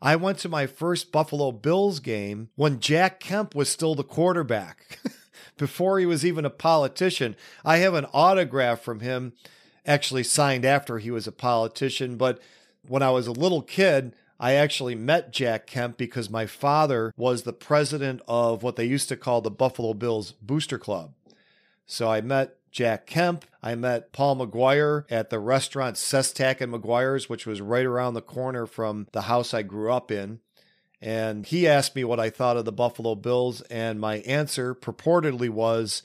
I 0.00 0.16
went 0.16 0.38
to 0.38 0.48
my 0.48 0.66
first 0.66 1.10
Buffalo 1.10 1.52
Bills 1.52 2.00
game 2.00 2.50
when 2.54 2.80
Jack 2.80 3.18
Kemp 3.18 3.54
was 3.54 3.70
still 3.70 3.94
the 3.94 4.04
quarterback, 4.04 5.00
before 5.56 5.98
he 5.98 6.04
was 6.04 6.24
even 6.24 6.44
a 6.44 6.50
politician. 6.50 7.34
I 7.64 7.78
have 7.78 7.94
an 7.94 8.06
autograph 8.12 8.80
from 8.80 9.00
him 9.00 9.32
actually 9.86 10.24
signed 10.24 10.64
after 10.64 10.98
he 10.98 11.10
was 11.10 11.26
a 11.26 11.32
politician. 11.32 12.16
But 12.16 12.40
when 12.86 13.02
I 13.02 13.10
was 13.10 13.26
a 13.26 13.32
little 13.32 13.62
kid, 13.62 14.14
I 14.38 14.52
actually 14.52 14.94
met 14.94 15.32
Jack 15.32 15.66
Kemp 15.66 15.96
because 15.96 16.28
my 16.28 16.46
father 16.46 17.12
was 17.16 17.42
the 17.42 17.52
president 17.52 18.20
of 18.28 18.62
what 18.62 18.76
they 18.76 18.84
used 18.84 19.08
to 19.08 19.16
call 19.16 19.40
the 19.40 19.50
Buffalo 19.50 19.94
Bills 19.94 20.32
Booster 20.42 20.78
Club. 20.78 21.12
So 21.86 22.10
I 22.10 22.20
met 22.20 22.56
Jack 22.70 23.06
Kemp. 23.06 23.46
I 23.62 23.74
met 23.74 24.12
Paul 24.12 24.34
Maguire 24.34 25.06
at 25.08 25.30
the 25.30 25.38
restaurant 25.38 25.96
Sestak 25.96 26.60
and 26.60 26.70
Maguire's, 26.70 27.28
which 27.28 27.46
was 27.46 27.62
right 27.62 27.86
around 27.86 28.14
the 28.14 28.20
corner 28.20 28.66
from 28.66 29.06
the 29.12 29.22
house 29.22 29.54
I 29.54 29.62
grew 29.62 29.90
up 29.90 30.10
in. 30.10 30.40
And 31.00 31.46
he 31.46 31.66
asked 31.66 31.96
me 31.96 32.04
what 32.04 32.20
I 32.20 32.28
thought 32.28 32.56
of 32.56 32.64
the 32.64 32.72
Buffalo 32.72 33.14
Bills, 33.14 33.60
and 33.62 34.00
my 34.00 34.16
answer 34.20 34.74
purportedly 34.74 35.48
was, 35.48 36.02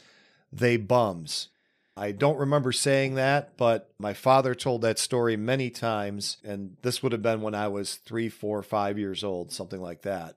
they 0.51 0.77
bums. 0.77 1.49
I 1.97 2.11
don't 2.11 2.37
remember 2.37 2.71
saying 2.71 3.15
that, 3.15 3.57
but 3.57 3.91
my 3.99 4.13
father 4.13 4.55
told 4.55 4.81
that 4.81 4.97
story 4.97 5.35
many 5.35 5.69
times, 5.69 6.37
and 6.43 6.77
this 6.81 7.03
would 7.03 7.11
have 7.11 7.21
been 7.21 7.41
when 7.41 7.53
I 7.53 7.67
was 7.67 7.95
three, 7.95 8.29
four, 8.29 8.63
five 8.63 8.97
years 8.97 9.23
old, 9.23 9.51
something 9.51 9.81
like 9.81 10.03
that. 10.03 10.35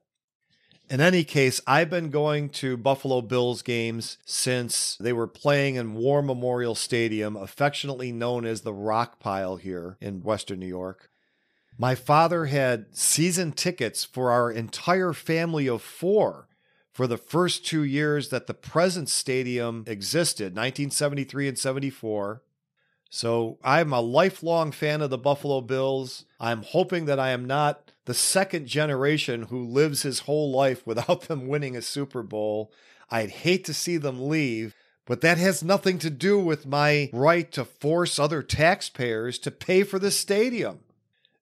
In 0.90 1.01
any 1.01 1.25
case, 1.25 1.62
I've 1.67 1.88
been 1.88 2.11
going 2.11 2.51
to 2.51 2.77
Buffalo 2.77 3.23
Bills 3.23 3.62
games 3.62 4.19
since 4.27 4.97
they 4.97 5.12
were 5.14 5.27
playing 5.27 5.77
in 5.77 5.95
War 5.95 6.23
Memorial 6.23 6.75
Stadium, 6.75 7.37
affectionately 7.37 8.12
known 8.12 8.45
as 8.45 8.61
the 8.61 8.75
Rock 8.75 9.19
Pile 9.19 9.57
here 9.57 9.97
in 10.01 10.23
Western 10.23 10.59
New 10.59 10.67
York. 10.67 11.09
My 11.79 11.95
father 11.95 12.47
had 12.47 12.95
season 12.97 13.53
tickets 13.53 14.05
for 14.05 14.31
our 14.31 14.51
entire 14.51 15.12
family 15.12 15.69
of 15.69 15.83
four 15.83 16.49
for 16.95 17.09
the 17.09 17.19
first 17.19 17.67
two 17.67 17.83
years 17.83 18.29
that 18.29 18.47
the 18.47 18.55
present 18.55 19.09
stadium 19.09 19.85
existed 19.89 20.55
1973 20.55 21.49
and 21.49 21.59
74. 21.59 22.41
So 23.11 23.59
I'm 23.65 23.93
a 23.93 24.01
lifelong 24.01 24.71
fan 24.71 25.03
of 25.03 25.11
the 25.11 25.19
Buffalo 25.19 25.61
Bills. 25.61 26.25
I'm 26.39 26.63
hoping 26.63 27.07
that 27.07 27.19
I 27.19 27.31
am 27.31 27.45
not 27.45 27.91
the 28.05 28.15
second 28.15 28.69
generation 28.69 29.45
who 29.45 29.65
lives 29.65 30.03
his 30.03 30.21
whole 30.21 30.53
life 30.53 30.87
without 30.87 31.23
them 31.23 31.49
winning 31.49 31.77
a 31.77 31.83
Super 31.83 32.23
Bowl. 32.23 32.73
I'd 33.11 33.31
hate 33.31 33.65
to 33.65 33.75
see 33.75 33.97
them 33.97 34.29
leave, 34.29 34.77
but 35.05 35.21
that 35.21 35.37
has 35.37 35.65
nothing 35.65 35.99
to 35.99 36.11
do 36.11 36.39
with 36.39 36.65
my 36.65 37.11
right 37.13 37.51
to 37.53 37.65
force 37.65 38.21
other 38.21 38.43
taxpayers 38.43 39.39
to 39.41 39.51
pay 39.51 39.83
for 39.83 39.99
the 39.99 40.13
stadium. 40.13 40.79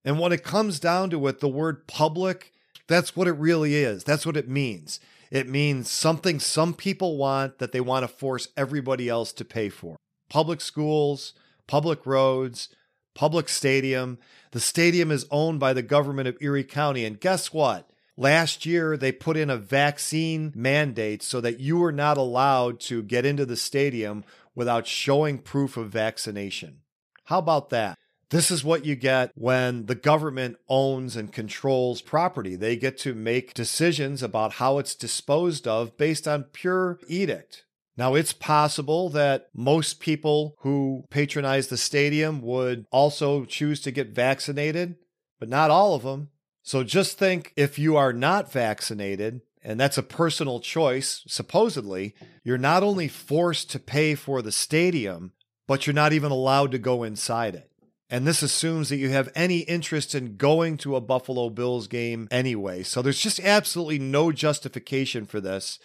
And 0.03 0.19
when 0.19 0.33
it 0.33 0.43
comes 0.43 0.81
down 0.81 1.11
to 1.11 1.27
it, 1.29 1.41
the 1.41 1.49
word 1.49 1.87
public, 1.87 2.53
that's 2.87 3.15
what 3.15 3.29
it 3.29 3.33
really 3.33 3.75
is. 3.75 4.03
That's 4.03 4.25
what 4.25 4.37
it 4.37 4.49
means. 4.49 4.99
It 5.33 5.49
means 5.49 5.89
something 5.91 6.39
some 6.39 6.75
people 6.75 7.17
want 7.17 7.59
that 7.59 7.73
they 7.73 7.81
want 7.81 8.03
to 8.03 8.09
force 8.09 8.49
everybody 8.55 9.09
else 9.09 9.33
to 9.33 9.47
pay 9.47 9.71
for. 9.71 9.97
Public 10.29 10.61
schools, 10.61 11.33
public 11.67 12.05
roads, 12.05 12.69
public 13.15 13.49
stadium. 13.49 14.19
The 14.51 14.61
stadium 14.61 15.11
is 15.11 15.25
owned 15.31 15.59
by 15.59 15.73
the 15.73 15.81
government 15.81 16.29
of 16.29 16.37
Erie 16.43 16.65
County. 16.65 17.07
And 17.07 17.19
guess 17.19 17.51
what? 17.51 17.89
Last 18.15 18.67
year, 18.67 18.95
they 18.99 19.11
put 19.11 19.39
in 19.39 19.49
a 19.49 19.57
vaccine 19.57 20.53
mandate 20.55 21.23
so 21.23 21.41
that 21.41 21.59
you 21.59 21.79
were 21.79 21.93
not 21.93 22.19
allowed 22.19 22.79
to 22.81 23.03
get 23.03 23.25
into 23.25 23.47
the 23.47 23.57
stadium 23.57 24.25
without 24.55 24.87
showing 24.87 25.39
proof 25.39 25.79
of 25.79 25.89
vaccination. 25.89 26.81
How 27.25 27.39
about 27.39 27.71
that? 27.71 27.97
This 28.33 28.51
is 28.51 28.65
what 28.65 28.87
you 28.87 28.97
get 28.97 29.31
when 29.35 29.85
the 29.85 29.95
government 29.95 30.57
owns 30.67 31.17
and 31.17 31.31
controls 31.31 32.01
property. 32.01 32.57
They 32.57 32.77
get 32.77 32.97
to 33.01 33.13
make 33.13 33.53
decisions 33.53 34.23
about 34.23 34.55
how 34.55 34.79
it's 34.79 34.95
disposed 34.95 35.69
of 35.69 35.99
based 35.99 36.27
on 36.27 36.45
pure 36.45 36.99
edict. 37.09 37.67
Now, 37.95 38.15
it's 38.15 38.33
possible 38.33 39.11
that 39.11 39.49
most 39.55 40.01
people 40.01 40.57
who 40.61 41.05
patronize 41.11 41.69
the 41.69 41.77
stadium 41.77 42.41
would 42.41 42.87
also 42.91 43.45
choose 43.45 43.83
to 43.83 43.91
get 43.91 44.15
vaccinated, 44.15 44.97
but 45.39 45.51
not 45.51 45.71
all 45.71 45.95
of 45.95 46.03
them. 46.03 46.31
So 46.63 46.85
just 46.85 47.19
think 47.19 47.53
if 47.55 47.79
you 47.79 47.99
are 47.99 48.15
not 48.15 48.51
vaccinated, 48.51 49.43
and 49.63 49.79
that's 49.79 49.99
a 49.99 50.03
personal 50.03 50.59
choice, 50.61 51.23
supposedly, 51.29 52.15
you're 52.45 52.57
not 52.57 52.83
only 52.83 53.09
forced 53.09 53.71
to 53.73 53.79
pay 53.79 54.15
for 54.15 54.41
the 54.41 54.53
stadium, 54.53 55.33
but 55.67 55.87
you're 55.87 55.93
not 55.93 56.15
even 56.15 56.33
allowed 56.33 56.71
to 56.71 56.79
go 56.79 57.03
inside 57.03 57.55
it. 57.55 57.69
And 58.13 58.27
this 58.27 58.43
assumes 58.43 58.91
that 58.91 58.99
you 58.99 59.09
have 59.09 59.33
any 59.35 59.61
interest 59.61 60.15
in 60.15 60.37
going 60.37 60.77
to 60.79 60.95
a 60.95 61.01
Buffalo 61.01 61.51
Bills 61.51 61.89
game 61.89 62.29
anyway. 62.31 62.85
So 62.85 63.03
there's 63.03 63.19
just 63.19 63.41
absolutely 63.41 63.99
no 63.99 64.31
justification 64.31 65.27
for 65.27 65.41
this 65.41 65.81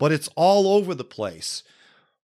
but 0.00 0.10
it's 0.10 0.30
all 0.34 0.66
over 0.66 0.94
the 0.94 1.04
place. 1.04 1.62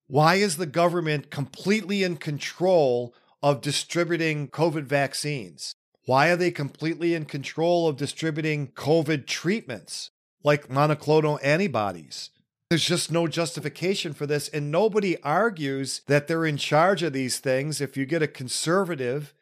Why 0.09 0.37
is 0.37 0.57
the 0.57 0.66
government 0.66 1.31
completely 1.31 2.03
in 2.03 2.16
control 2.16 3.14
of 3.42 3.61
distributing 3.61 4.49
COVID 4.49 4.85
vaccines? 4.85 5.75
Why 6.07 6.31
are 6.31 6.37
they 6.37 6.51
completely 6.51 7.14
in 7.14 7.27
control 7.27 7.87
of 7.87 7.99
distributing 7.99 8.69
COVID 8.69 9.27
treatments 9.27 10.11
like 10.42 10.69
monoclonal 10.69 11.38
antibodies? 11.42 12.31
There's 12.71 12.87
just 12.87 13.12
no 13.12 13.29
justification 13.29 14.14
for 14.14 14.27
this. 14.27 14.49
And 14.49 14.71
nobody 14.71 15.21
argues 15.23 16.01
that 16.07 16.29
they're 16.29 16.47
in 16.47 16.57
charge 16.57 17.03
of 17.03 17.12
these 17.12 17.38
things. 17.40 17.81
If 17.81 17.97
you 17.97 18.07
get 18.07 18.23
a 18.23 18.29
conservative, 18.29 19.35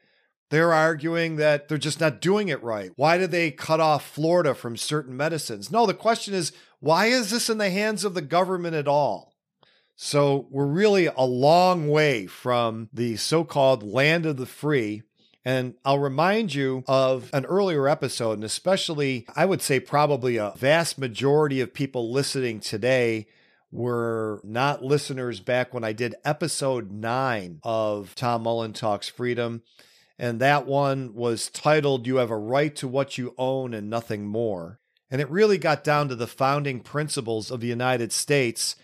they're 0.55 0.73
arguing 0.73 1.35
that 1.35 1.67
they're 1.67 1.79
just 1.79 1.99
not 1.99 2.21
doing 2.21 2.47
it 2.49 2.63
right. 2.63 2.93
Why 2.95 3.19
did 3.19 3.33
they 3.33 3.51
cut 3.51 3.81
off 3.81 4.09
Florida 4.09 4.55
from 4.55 4.77
certain 4.77 5.17
medicines? 5.17 5.73
No, 5.73 5.85
the 5.85 5.95
question 5.95 6.33
is 6.33 6.53
why 6.79 7.07
is 7.07 7.33
this 7.33 7.51
in 7.51 7.59
the 7.59 7.71
hands 7.71 8.05
of 8.05 8.15
the 8.15 8.23
government 8.23 8.77
at 8.77 8.87
all? 8.87 9.35
So 9.97 10.47
we're 10.53 10.67
really 10.67 11.07
a 11.07 11.25
long 11.25 11.89
way 11.89 12.27
from 12.27 12.89
the 12.93 13.17
so 13.17 13.43
called 13.43 13.83
land 13.83 14.27
of 14.27 14.37
the 14.37 14.47
free. 14.47 15.03
And 15.45 15.75
I'll 15.85 15.99
remind 15.99 16.55
you 16.55 16.85
of 16.87 17.31
an 17.33 17.47
earlier 17.47 17.89
episode, 17.89 18.35
and 18.35 18.45
especially, 18.45 19.27
I 19.35 19.47
would 19.47 19.61
say, 19.61 19.81
probably 19.81 20.37
a 20.37 20.53
vast 20.57 20.99
majority 20.99 21.61
of 21.63 21.75
people 21.75 22.13
listening 22.13 22.61
today 22.61 23.27
were 23.73 24.41
not 24.45 24.85
listeners 24.85 25.41
back 25.41 25.75
when 25.75 25.83
I 25.83 25.93
did 25.93 26.15
episode 26.25 26.93
nine 26.93 27.59
of 27.65 28.15
Tom 28.15 28.45
Mullen 28.45 28.73
Talks 28.73 29.09
Freedom. 29.09 29.63
And 30.19 30.41
that 30.41 30.67
one 30.67 31.15
was 31.15 31.51
titled, 31.51 32.07
You 32.07 32.17
Have 32.17 32.31
a 32.31 32.37
Right 32.37 32.75
to 32.77 32.89
What 32.89 33.19
You 33.19 33.35
Own 33.37 33.75
and 33.75 33.91
Nothing 33.91 34.27
More. 34.27 34.79
And 35.11 35.21
it 35.21 35.31
really 35.31 35.59
got 35.59 35.85
down 35.85 36.09
to 36.09 36.15
the 36.15 36.27
founding 36.27 36.81
principles 36.81 37.51
of 37.51 37.61
the 37.61 37.67
United 37.67 38.13
States. 38.13 38.77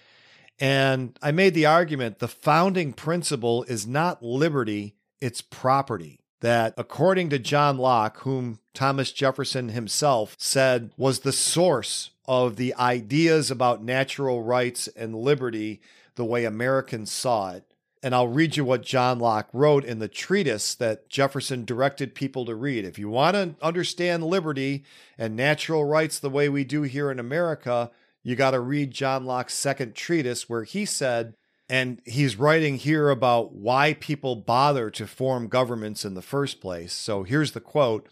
And 0.58 1.18
I 1.22 1.30
made 1.30 1.54
the 1.54 1.66
argument 1.66 2.18
the 2.18 2.28
founding 2.28 2.92
principle 2.92 3.64
is 3.64 3.86
not 3.86 4.22
liberty, 4.22 4.96
it's 5.20 5.40
property. 5.40 6.18
That 6.40 6.74
according 6.78 7.30
to 7.30 7.38
John 7.38 7.76
Locke, 7.76 8.20
whom 8.20 8.60
Thomas 8.72 9.12
Jefferson 9.12 9.70
himself 9.70 10.36
said 10.38 10.90
was 10.96 11.20
the 11.20 11.32
source 11.32 12.10
of 12.26 12.56
the 12.56 12.74
ideas 12.76 13.50
about 13.50 13.82
natural 13.82 14.42
rights 14.42 14.88
and 14.88 15.14
liberty 15.14 15.80
the 16.14 16.24
way 16.24 16.44
Americans 16.44 17.10
saw 17.10 17.52
it, 17.52 17.69
and 18.02 18.14
I'll 18.14 18.28
read 18.28 18.56
you 18.56 18.64
what 18.64 18.82
John 18.82 19.18
Locke 19.18 19.48
wrote 19.52 19.84
in 19.84 19.98
the 19.98 20.08
treatise 20.08 20.74
that 20.76 21.08
Jefferson 21.10 21.64
directed 21.64 22.14
people 22.14 22.46
to 22.46 22.54
read. 22.54 22.84
If 22.84 22.98
you 22.98 23.10
want 23.10 23.34
to 23.34 23.54
understand 23.62 24.24
liberty 24.24 24.84
and 25.18 25.36
natural 25.36 25.84
rights 25.84 26.18
the 26.18 26.30
way 26.30 26.48
we 26.48 26.64
do 26.64 26.82
here 26.82 27.10
in 27.10 27.18
America, 27.18 27.90
you 28.22 28.36
got 28.36 28.52
to 28.52 28.60
read 28.60 28.90
John 28.90 29.26
Locke's 29.26 29.54
second 29.54 29.94
treatise, 29.94 30.48
where 30.48 30.64
he 30.64 30.84
said, 30.86 31.34
and 31.68 32.00
he's 32.04 32.36
writing 32.36 32.76
here 32.76 33.10
about 33.10 33.52
why 33.52 33.94
people 33.94 34.34
bother 34.34 34.90
to 34.90 35.06
form 35.06 35.48
governments 35.48 36.04
in 36.04 36.14
the 36.14 36.22
first 36.22 36.60
place. 36.60 36.92
So 36.92 37.22
here's 37.22 37.52
the 37.52 37.60
quote 37.60 38.08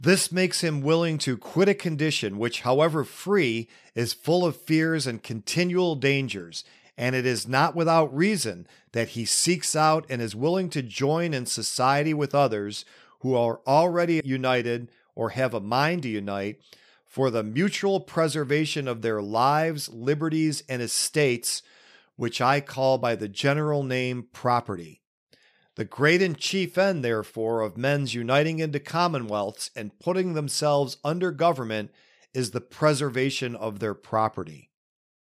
This 0.00 0.32
makes 0.32 0.62
him 0.62 0.80
willing 0.80 1.18
to 1.18 1.36
quit 1.36 1.68
a 1.68 1.74
condition 1.74 2.38
which, 2.38 2.62
however 2.62 3.04
free, 3.04 3.68
is 3.94 4.14
full 4.14 4.44
of 4.44 4.56
fears 4.56 5.06
and 5.06 5.22
continual 5.22 5.96
dangers 5.96 6.64
and 6.96 7.14
it 7.14 7.26
is 7.26 7.48
not 7.48 7.74
without 7.74 8.14
reason 8.14 8.66
that 8.92 9.10
he 9.10 9.24
seeks 9.24 9.74
out 9.74 10.04
and 10.08 10.20
is 10.20 10.36
willing 10.36 10.68
to 10.70 10.82
join 10.82 11.32
in 11.32 11.46
society 11.46 12.12
with 12.12 12.34
others 12.34 12.84
who 13.20 13.34
are 13.34 13.60
already 13.66 14.20
united 14.24 14.90
or 15.14 15.30
have 15.30 15.54
a 15.54 15.60
mind 15.60 16.02
to 16.02 16.08
unite 16.08 16.60
for 17.06 17.30
the 17.30 17.42
mutual 17.42 18.00
preservation 18.00 18.88
of 18.88 19.02
their 19.02 19.20
lives, 19.20 19.88
liberties, 19.90 20.62
and 20.68 20.80
estates, 20.80 21.62
which 22.16 22.40
I 22.40 22.60
call 22.60 22.98
by 22.98 23.16
the 23.16 23.28
general 23.28 23.82
name 23.82 24.28
property. 24.32 25.02
The 25.76 25.84
great 25.84 26.20
and 26.20 26.36
chief 26.36 26.76
end, 26.76 27.04
therefore, 27.04 27.60
of 27.60 27.76
men's 27.76 28.14
uniting 28.14 28.58
into 28.58 28.80
commonwealths 28.80 29.70
and 29.76 29.98
putting 29.98 30.34
themselves 30.34 30.98
under 31.04 31.30
government 31.30 31.90
is 32.34 32.50
the 32.50 32.60
preservation 32.60 33.56
of 33.56 33.78
their 33.78 33.94
property. 33.94 34.70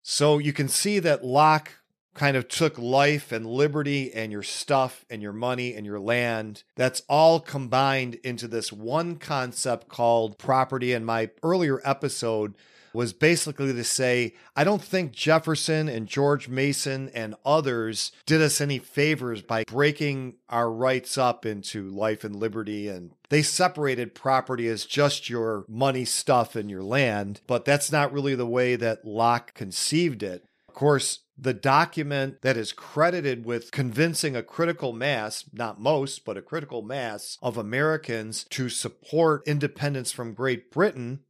So 0.07 0.37
you 0.37 0.53
can 0.53 0.67
see 0.67 0.99
that 0.99 1.25
Locke 1.25 1.71
kind 2.13 2.37
of 2.37 2.47
took 2.47 2.77
life 2.77 3.31
and 3.31 3.43
liberty 3.43 4.13
and 4.13 4.31
your 4.31 4.43
stuff 4.43 5.03
and 5.09 5.19
your 5.19 5.33
money 5.33 5.73
and 5.73 5.83
your 5.83 5.99
land. 5.99 6.63
That's 6.75 7.01
all 7.09 7.39
combined 7.39 8.19
into 8.23 8.47
this 8.47 8.71
one 8.71 9.15
concept 9.15 9.89
called 9.89 10.37
property. 10.37 10.93
In 10.93 11.05
my 11.05 11.31
earlier 11.41 11.81
episode 11.83 12.53
was 12.95 13.13
basically 13.13 13.73
to 13.73 13.83
say, 13.83 14.33
I 14.55 14.63
don't 14.63 14.81
think 14.81 15.11
Jefferson 15.11 15.87
and 15.87 16.07
George 16.07 16.47
Mason 16.47 17.09
and 17.13 17.35
others 17.45 18.11
did 18.25 18.41
us 18.41 18.61
any 18.61 18.79
favors 18.79 19.41
by 19.41 19.65
breaking 19.65 20.35
our 20.49 20.71
rights 20.71 21.17
up 21.17 21.45
into 21.45 21.89
life 21.89 22.23
and 22.23 22.35
liberty. 22.35 22.87
And 22.87 23.11
they 23.29 23.41
separated 23.41 24.15
property 24.15 24.67
as 24.67 24.85
just 24.85 25.29
your 25.29 25.65
money, 25.67 26.05
stuff, 26.05 26.55
and 26.55 26.69
your 26.69 26.83
land. 26.83 27.41
But 27.45 27.65
that's 27.65 27.91
not 27.91 28.13
really 28.13 28.35
the 28.35 28.47
way 28.47 28.75
that 28.75 29.05
Locke 29.05 29.53
conceived 29.53 30.23
it. 30.23 30.45
Of 30.67 30.73
course, 30.73 31.19
the 31.37 31.53
document 31.53 32.41
that 32.41 32.57
is 32.57 32.71
credited 32.71 33.45
with 33.45 33.71
convincing 33.71 34.35
a 34.35 34.43
critical 34.43 34.93
mass, 34.93 35.43
not 35.51 35.79
most, 35.79 36.23
but 36.23 36.37
a 36.37 36.41
critical 36.41 36.81
mass 36.81 37.37
of 37.41 37.57
Americans 37.57 38.45
to 38.51 38.69
support 38.69 39.45
independence 39.45 40.11
from 40.11 40.33
Great 40.33 40.71
Britain 40.71 41.21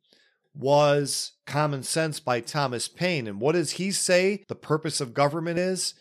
was 0.56 1.34
Common 1.46 1.84
Sense 1.84 2.20
by 2.20 2.40
Thomas 2.40 2.88
Paine. 2.88 3.28
And 3.28 3.40
what 3.40 3.54
does 3.54 3.72
he 3.72 3.92
say 3.92 4.44
the 4.48 4.56
purpose 4.56 5.02
of 5.02 5.14
government 5.14 5.60
is? 5.60 5.94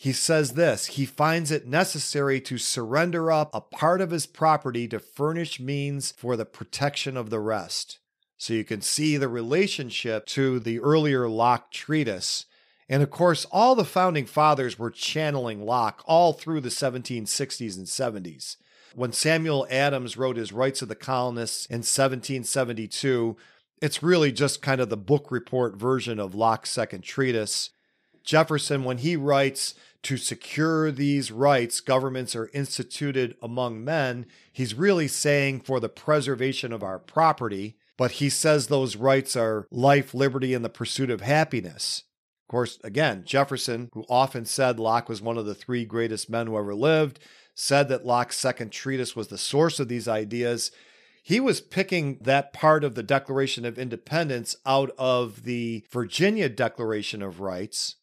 he 0.00 0.14
says 0.14 0.54
this 0.54 0.86
he 0.86 1.04
finds 1.04 1.50
it 1.50 1.66
necessary 1.66 2.40
to 2.40 2.56
surrender 2.56 3.30
up 3.30 3.50
a 3.52 3.60
part 3.60 4.00
of 4.00 4.12
his 4.12 4.24
property 4.24 4.88
to 4.88 4.98
furnish 4.98 5.60
means 5.60 6.12
for 6.12 6.36
the 6.36 6.46
protection 6.46 7.18
of 7.18 7.28
the 7.28 7.38
rest. 7.38 7.98
So 8.38 8.54
you 8.54 8.64
can 8.64 8.80
see 8.80 9.18
the 9.18 9.28
relationship 9.28 10.24
to 10.28 10.58
the 10.58 10.80
earlier 10.80 11.28
Locke 11.28 11.70
treatise. 11.70 12.46
And 12.88 13.02
of 13.02 13.10
course, 13.10 13.44
all 13.52 13.74
the 13.74 13.84
founding 13.84 14.24
fathers 14.24 14.78
were 14.78 14.90
channeling 14.90 15.66
Locke 15.66 16.02
all 16.06 16.32
through 16.32 16.62
the 16.62 16.70
1760s 16.70 17.76
and 17.76 17.86
70s. 17.86 18.56
When 18.94 19.12
Samuel 19.12 19.66
Adams 19.68 20.16
wrote 20.16 20.38
his 20.38 20.50
Rights 20.50 20.80
of 20.80 20.88
the 20.88 20.94
Colonists 20.94 21.66
in 21.66 21.80
1772, 21.80 23.36
it's 23.80 24.02
really 24.02 24.32
just 24.32 24.62
kind 24.62 24.80
of 24.80 24.88
the 24.88 24.96
book 24.96 25.30
report 25.30 25.76
version 25.76 26.18
of 26.18 26.34
Locke's 26.34 26.70
second 26.70 27.02
treatise. 27.02 27.70
Jefferson, 28.24 28.84
when 28.84 28.98
he 28.98 29.16
writes, 29.16 29.74
to 30.02 30.16
secure 30.16 30.90
these 30.90 31.30
rights, 31.30 31.80
governments 31.80 32.34
are 32.34 32.50
instituted 32.54 33.36
among 33.42 33.84
men, 33.84 34.26
he's 34.52 34.74
really 34.74 35.08
saying 35.08 35.60
for 35.60 35.78
the 35.78 35.88
preservation 35.88 36.72
of 36.72 36.82
our 36.82 36.98
property, 36.98 37.76
but 37.98 38.12
he 38.12 38.30
says 38.30 38.66
those 38.66 38.96
rights 38.96 39.36
are 39.36 39.66
life, 39.70 40.14
liberty, 40.14 40.54
and 40.54 40.64
the 40.64 40.70
pursuit 40.70 41.10
of 41.10 41.20
happiness. 41.20 42.04
Of 42.44 42.50
course, 42.50 42.78
again, 42.82 43.24
Jefferson, 43.26 43.90
who 43.92 44.06
often 44.08 44.46
said 44.46 44.80
Locke 44.80 45.08
was 45.08 45.20
one 45.20 45.36
of 45.36 45.46
the 45.46 45.54
three 45.54 45.84
greatest 45.84 46.30
men 46.30 46.46
who 46.46 46.58
ever 46.58 46.74
lived, 46.74 47.18
said 47.54 47.88
that 47.90 48.06
Locke's 48.06 48.38
second 48.38 48.72
treatise 48.72 49.14
was 49.14 49.28
the 49.28 49.38
source 49.38 49.78
of 49.78 49.88
these 49.88 50.08
ideas. 50.08 50.70
He 51.22 51.40
was 51.40 51.60
picking 51.60 52.18
that 52.22 52.52
part 52.52 52.82
of 52.82 52.94
the 52.94 53.02
Declaration 53.02 53.64
of 53.64 53.78
Independence 53.78 54.56
out 54.64 54.90
of 54.98 55.44
the 55.44 55.84
Virginia 55.90 56.48
Declaration 56.48 57.22
of 57.22 57.40
Rights, 57.40 57.96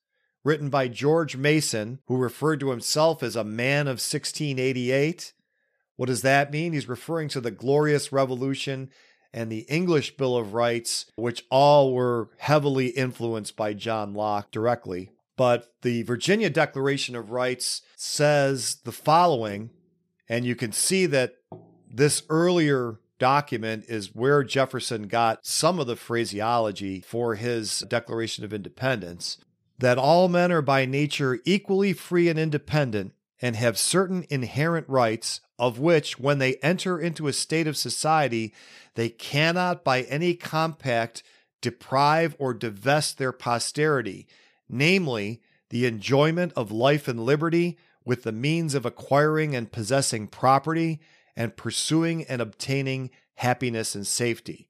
written 0.44 0.70
by 0.70 0.88
George 0.88 1.36
Mason, 1.36 2.00
who 2.06 2.18
referred 2.18 2.60
to 2.62 2.70
himself 2.70 3.24
as 3.24 3.36
a 3.36 3.44
man 3.44 3.88
of 3.88 4.00
1688. 4.00 5.34
What 5.96 6.06
does 6.06 6.22
that 6.22 6.52
mean? 6.52 6.74
He's 6.74 6.88
referring 6.88 7.28
to 7.30 7.42
the 7.42 7.52
Glorious 7.52 8.12
Revolution 8.12 8.92
and 9.34 9.52
the 9.52 9.66
English 9.70 10.16
Bill 10.16 10.38
of 10.38 10.54
Rights, 10.54 11.06
which 11.16 11.46
all 11.50 11.94
were 11.94 12.30
heavily 12.38 12.88
influenced 12.88 13.56
by 13.56 13.74
John 13.74 14.14
Locke 14.14 14.52
directly. 14.52 15.12
But 15.36 15.74
the 15.82 16.04
Virginia 16.04 16.50
Declaration 16.50 17.16
of 17.16 17.32
Rights 17.32 17.82
says 17.96 18.78
the 18.84 18.92
following, 18.92 19.70
and 20.30 20.46
you 20.46 20.56
can 20.56 20.72
see 20.72 21.06
that 21.08 21.36
this 21.90 22.24
earlier 22.30 23.00
document 23.20 23.86
is 23.88 24.16
where 24.16 24.44
Jefferson 24.44 25.04
got 25.04 25.46
some 25.46 25.80
of 25.80 25.88
the 25.88 25.96
phraseology 25.96 27.02
for 27.02 27.36
his 27.36 27.80
Declaration 27.82 28.44
of 28.44 28.54
Independence 28.54 29.38
that 29.80 29.98
all 29.98 30.28
men 30.28 30.52
are 30.52 30.62
by 30.62 30.86
nature 30.86 31.40
equally 31.46 31.94
free 31.94 32.30
and 32.30 32.40
independent 32.40 33.14
and 33.42 33.56
have 33.56 33.78
certain 33.78 34.26
inherent 34.30 34.90
rights 34.90 35.42
of 35.60 35.80
which, 35.80 36.20
when 36.20 36.40
they 36.40 36.56
enter 36.56 37.00
into 37.00 37.28
a 37.28 37.34
state 37.34 37.68
of 37.68 37.78
society, 37.78 38.54
they 38.96 39.10
cannot 39.10 39.84
by 39.84 40.02
any 40.04 40.34
compact 40.34 41.24
deprive 41.62 42.36
or 42.40 42.54
divest 42.54 43.18
their 43.18 43.32
posterity 43.32 44.28
namely, 44.70 45.42
the 45.70 45.86
enjoyment 45.86 46.54
of 46.56 46.72
life 46.72 47.08
and 47.08 47.26
liberty 47.26 47.78
with 48.06 48.24
the 48.24 48.32
means 48.32 48.74
of 48.74 48.86
acquiring 48.86 49.56
and 49.56 49.72
possessing 49.72 50.28
property 50.28 51.00
and 51.38 51.56
pursuing 51.56 52.26
and 52.26 52.42
obtaining 52.42 53.12
happiness 53.36 53.96
and 53.96 54.06
safety. 54.06 54.68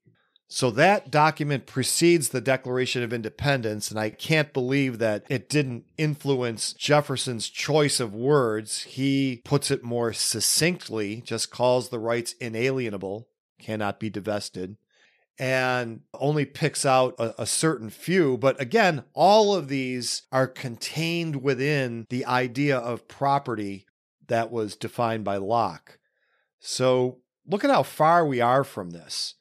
So 0.50 0.70
that 0.72 1.10
document 1.10 1.66
precedes 1.66 2.30
the 2.30 2.40
Declaration 2.40 3.04
of 3.04 3.12
Independence, 3.12 3.90
and 3.90 4.00
I 4.00 4.12
can't 4.12 4.54
believe 4.54 4.98
that 5.00 5.26
it 5.30 5.50
didn't 5.50 5.86
influence 5.98 6.74
Jefferson's 6.74 7.50
choice 7.50 8.00
of 8.00 8.14
words. 8.14 8.84
He 8.84 9.42
puts 9.44 9.72
it 9.72 9.84
more 9.84 10.14
succinctly, 10.14 11.22
just 11.22 11.52
calls 11.52 11.90
the 11.90 12.00
rights 12.00 12.34
inalienable, 12.34 13.28
cannot 13.60 14.00
be 14.00 14.10
divested 14.10 14.78
and 15.40 16.02
only 16.16 16.46
picks 16.46 16.86
out 16.86 17.16
a, 17.20 17.44
a, 17.44 17.46
certain 17.46 17.90
few. 17.90 18.38
But 18.38 18.60
again, 18.60 19.04
all 19.14 19.54
of 19.54 19.68
these 19.68 20.24
are 20.32 20.48
contained 20.48 21.44
within 21.44 22.08
the 22.10 22.26
idea 22.26 22.78
of 22.78 23.08
property 23.08 23.86
that 24.28 24.52
was 24.52 24.76
defined 24.76 25.24
by 25.24 25.38
Locke. 25.38 25.97
So 26.60 27.20
look 27.46 27.64
at 27.64 27.70
how 27.70 27.84
far 27.84 28.26
we 28.26 28.42
are 28.42 28.64
from 28.64 28.92
this. 28.92 29.36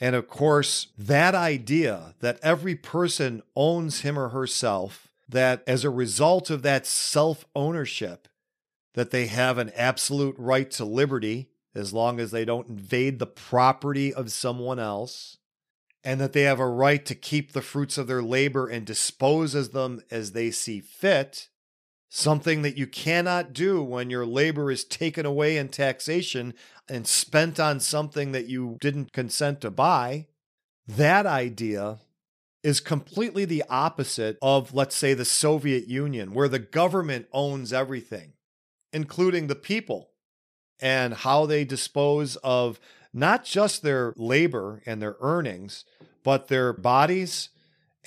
And 0.00 0.14
of 0.14 0.28
course, 0.28 0.88
that 0.96 1.34
idea 1.34 2.14
that 2.20 2.38
every 2.42 2.74
person 2.74 3.42
owns 3.56 4.00
him 4.00 4.18
or 4.18 4.28
herself, 4.28 5.08
that 5.28 5.62
as 5.66 5.84
a 5.84 5.90
result 5.90 6.50
of 6.50 6.62
that 6.62 6.86
self 6.86 7.44
ownership, 7.56 8.28
that 8.94 9.10
they 9.10 9.26
have 9.26 9.58
an 9.58 9.70
absolute 9.74 10.36
right 10.38 10.70
to 10.72 10.84
liberty 10.84 11.50
as 11.74 11.92
long 11.92 12.18
as 12.18 12.30
they 12.30 12.44
don't 12.44 12.68
invade 12.68 13.18
the 13.18 13.26
property 13.26 14.12
of 14.12 14.32
someone 14.32 14.78
else, 14.78 15.38
and 16.02 16.20
that 16.20 16.32
they 16.32 16.42
have 16.42 16.60
a 16.60 16.68
right 16.68 17.04
to 17.04 17.14
keep 17.14 17.52
the 17.52 17.62
fruits 17.62 17.98
of 17.98 18.06
their 18.06 18.22
labor 18.22 18.68
and 18.68 18.86
dispose 18.86 19.54
of 19.54 19.72
them 19.72 20.00
as 20.10 20.32
they 20.32 20.50
see 20.50 20.80
fit, 20.80 21.48
something 22.08 22.62
that 22.62 22.76
you 22.76 22.86
cannot 22.86 23.52
do 23.52 23.82
when 23.82 24.10
your 24.10 24.24
labor 24.24 24.70
is 24.70 24.84
taken 24.84 25.26
away 25.26 25.56
in 25.56 25.68
taxation 25.68 26.54
and 26.88 27.06
spent 27.06 27.60
on 27.60 27.80
something 27.80 28.32
that 28.32 28.46
you 28.46 28.78
didn't 28.80 29.12
consent 29.12 29.60
to 29.60 29.70
buy. 29.70 30.26
That 30.86 31.26
idea 31.26 31.98
is 32.62 32.80
completely 32.80 33.44
the 33.44 33.64
opposite 33.68 34.38
of, 34.40 34.74
let's 34.74 34.96
say, 34.96 35.14
the 35.14 35.24
Soviet 35.24 35.86
Union, 35.86 36.32
where 36.32 36.48
the 36.48 36.58
government 36.58 37.26
owns 37.32 37.72
everything, 37.72 38.32
including 38.92 39.46
the 39.46 39.54
people 39.54 40.10
and 40.80 41.12
how 41.12 41.46
they 41.46 41.64
dispose 41.64 42.36
of 42.36 42.80
not 43.12 43.44
just 43.44 43.82
their 43.82 44.14
labor 44.16 44.82
and 44.86 45.00
their 45.00 45.16
earnings, 45.20 45.84
but 46.22 46.48
their 46.48 46.72
bodies 46.72 47.50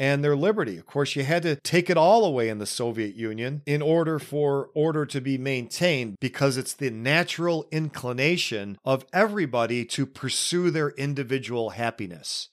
and 0.01 0.23
their 0.23 0.35
liberty. 0.35 0.79
Of 0.79 0.87
course, 0.87 1.15
you 1.15 1.23
had 1.23 1.43
to 1.43 1.57
take 1.57 1.87
it 1.87 1.95
all 1.95 2.25
away 2.25 2.49
in 2.49 2.57
the 2.57 2.65
Soviet 2.65 3.13
Union 3.15 3.61
in 3.67 3.83
order 3.83 4.17
for 4.17 4.71
order 4.73 5.05
to 5.05 5.21
be 5.21 5.37
maintained 5.37 6.17
because 6.19 6.57
it's 6.57 6.73
the 6.73 6.89
natural 6.89 7.67
inclination 7.69 8.79
of 8.83 9.05
everybody 9.13 9.85
to 9.85 10.07
pursue 10.07 10.71
their 10.71 10.89
individual 10.89 11.69
happiness. 11.69 12.49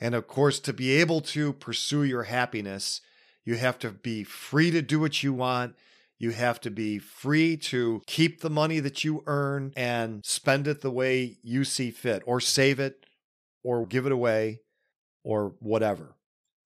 And 0.00 0.12
of 0.12 0.26
course, 0.26 0.58
to 0.58 0.72
be 0.72 0.90
able 0.94 1.20
to 1.20 1.52
pursue 1.52 2.02
your 2.02 2.24
happiness, 2.24 3.00
you 3.44 3.54
have 3.54 3.78
to 3.78 3.92
be 3.92 4.24
free 4.24 4.72
to 4.72 4.82
do 4.82 4.98
what 4.98 5.22
you 5.22 5.32
want. 5.32 5.76
You 6.18 6.32
have 6.32 6.60
to 6.62 6.70
be 6.72 6.98
free 6.98 7.56
to 7.58 8.02
keep 8.08 8.40
the 8.40 8.50
money 8.50 8.80
that 8.80 9.04
you 9.04 9.22
earn 9.28 9.72
and 9.76 10.24
spend 10.24 10.66
it 10.66 10.80
the 10.80 10.90
way 10.90 11.36
you 11.44 11.62
see 11.62 11.92
fit, 11.92 12.24
or 12.26 12.40
save 12.40 12.80
it, 12.80 13.06
or 13.62 13.86
give 13.86 14.04
it 14.04 14.10
away, 14.10 14.62
or 15.22 15.54
whatever. 15.60 16.16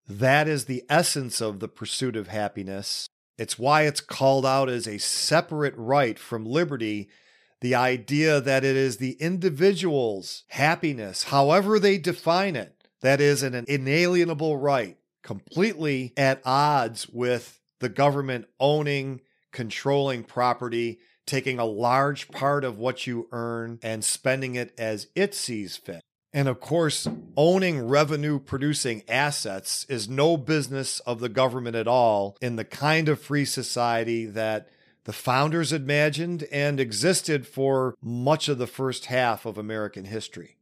That 0.06 0.48
is 0.48 0.64
the 0.64 0.84
essence 0.88 1.40
of 1.40 1.60
the 1.60 1.68
pursuit 1.68 2.16
of 2.16 2.28
happiness. 2.28 3.08
It's 3.38 3.58
why 3.58 3.82
it's 3.82 4.00
called 4.00 4.46
out 4.46 4.68
as 4.68 4.86
a 4.86 4.98
separate 4.98 5.74
right 5.76 6.18
from 6.18 6.44
liberty. 6.44 7.08
The 7.60 7.74
idea 7.74 8.40
that 8.40 8.64
it 8.64 8.76
is 8.76 8.98
the 8.98 9.12
individual's 9.12 10.44
happiness, 10.48 11.24
however 11.24 11.78
they 11.78 11.98
define 11.98 12.56
it, 12.56 12.76
that 13.00 13.20
is 13.20 13.42
an 13.42 13.64
inalienable 13.66 14.58
right, 14.58 14.98
completely 15.22 16.12
at 16.16 16.42
odds 16.44 17.08
with 17.08 17.60
the 17.80 17.88
government 17.88 18.46
owning 18.60 19.20
controlling 19.54 20.24
property, 20.24 20.98
taking 21.24 21.58
a 21.58 21.64
large 21.64 22.28
part 22.28 22.64
of 22.64 22.76
what 22.76 23.06
you 23.06 23.28
earn 23.32 23.78
and 23.82 24.04
spending 24.04 24.56
it 24.56 24.74
as 24.76 25.06
it 25.14 25.34
sees 25.34 25.78
fit. 25.78 26.02
And 26.34 26.48
of 26.48 26.58
course, 26.58 27.06
owning 27.36 27.86
revenue 27.86 28.40
producing 28.40 29.04
assets 29.08 29.86
is 29.88 30.08
no 30.08 30.36
business 30.36 30.98
of 31.00 31.20
the 31.20 31.28
government 31.28 31.76
at 31.76 31.86
all 31.86 32.36
in 32.42 32.56
the 32.56 32.64
kind 32.64 33.08
of 33.08 33.20
free 33.20 33.44
society 33.44 34.26
that 34.26 34.68
the 35.04 35.12
founders 35.12 35.72
imagined 35.72 36.42
and 36.50 36.80
existed 36.80 37.46
for 37.46 37.94
much 38.02 38.48
of 38.48 38.58
the 38.58 38.66
first 38.66 39.06
half 39.06 39.46
of 39.46 39.56
American 39.56 40.06
history. 40.06 40.56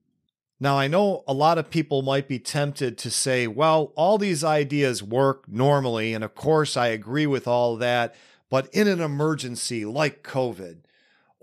Now, 0.61 0.78
I 0.78 0.88
know 0.88 1.24
a 1.26 1.32
lot 1.32 1.56
of 1.56 1.70
people 1.70 2.02
might 2.02 2.28
be 2.28 2.38
tempted 2.38 2.98
to 2.98 3.11
say, 3.11 3.46
well, 3.46 3.92
all 3.96 4.18
these 4.18 4.44
ideas 4.44 5.02
work 5.02 5.48
normally, 5.48 6.12
and 6.12 6.22
of 6.22 6.35
course 6.35 6.76
I 6.76 6.88
agree 6.88 7.26
with 7.26 7.48
all 7.48 7.76
that. 7.78 8.14
But 8.50 8.68
in 8.74 8.88
an 8.88 9.00
emergency 9.00 9.87
like 9.87 10.22
COVID 10.22 10.80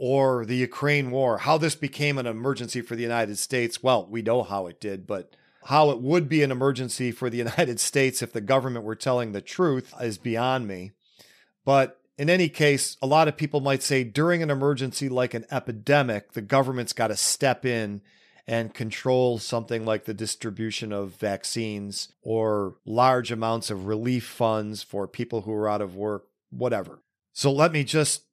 or 0.01 0.45
the 0.45 0.55
Ukraine 0.55 1.11
war, 1.11 1.39
how 1.39 1.57
this 1.57 1.75
became 1.75 2.17
an 2.17 2.25
emergency 2.25 2.79
for 2.79 2.95
the 2.95 3.03
United 3.03 3.37
States, 3.37 3.83
well, 3.83 4.07
we 4.09 4.21
know 4.21 4.43
how 4.43 4.65
it 4.65 4.79
did, 4.79 5.05
but 5.05 5.35
how 5.65 5.89
it 5.89 5.99
would 5.99 6.29
be 6.29 6.41
an 6.41 6.51
emergency 6.51 7.11
for 7.11 7.29
the 7.29 7.37
United 7.49 7.81
States 7.81 8.21
if 8.21 8.31
the 8.31 8.39
government 8.39 8.85
were 8.85 8.95
telling 8.95 9.33
the 9.33 9.41
truth 9.41 9.93
is 9.99 10.17
beyond 10.17 10.67
me. 10.67 10.93
But 11.65 11.99
in 12.17 12.29
any 12.29 12.47
case, 12.47 12.95
a 13.01 13.07
lot 13.07 13.27
of 13.27 13.35
people 13.35 13.59
might 13.59 13.83
say 13.83 14.05
during 14.05 14.41
an 14.41 14.49
emergency 14.49 15.09
like 15.09 15.33
an 15.33 15.45
epidemic, 15.51 16.31
the 16.31 16.41
government's 16.41 16.93
got 16.93 17.07
to 17.07 17.17
step 17.17 17.65
in 17.65 18.01
and 18.47 18.73
control 18.73 19.37
something 19.37 19.85
like 19.85 20.05
the 20.05 20.13
distribution 20.13 20.93
of 20.93 21.11
vaccines 21.11 22.07
or 22.21 22.75
large 22.85 23.33
amounts 23.33 23.69
of 23.69 23.85
relief 23.85 24.25
funds 24.25 24.81
for 24.81 25.09
people 25.09 25.41
who 25.41 25.53
are 25.53 25.69
out 25.69 25.81
of 25.81 25.97
work 25.97 26.27
whatever. 26.51 27.01
So 27.33 27.51
let 27.51 27.73
me 27.73 27.83
just 27.83 28.23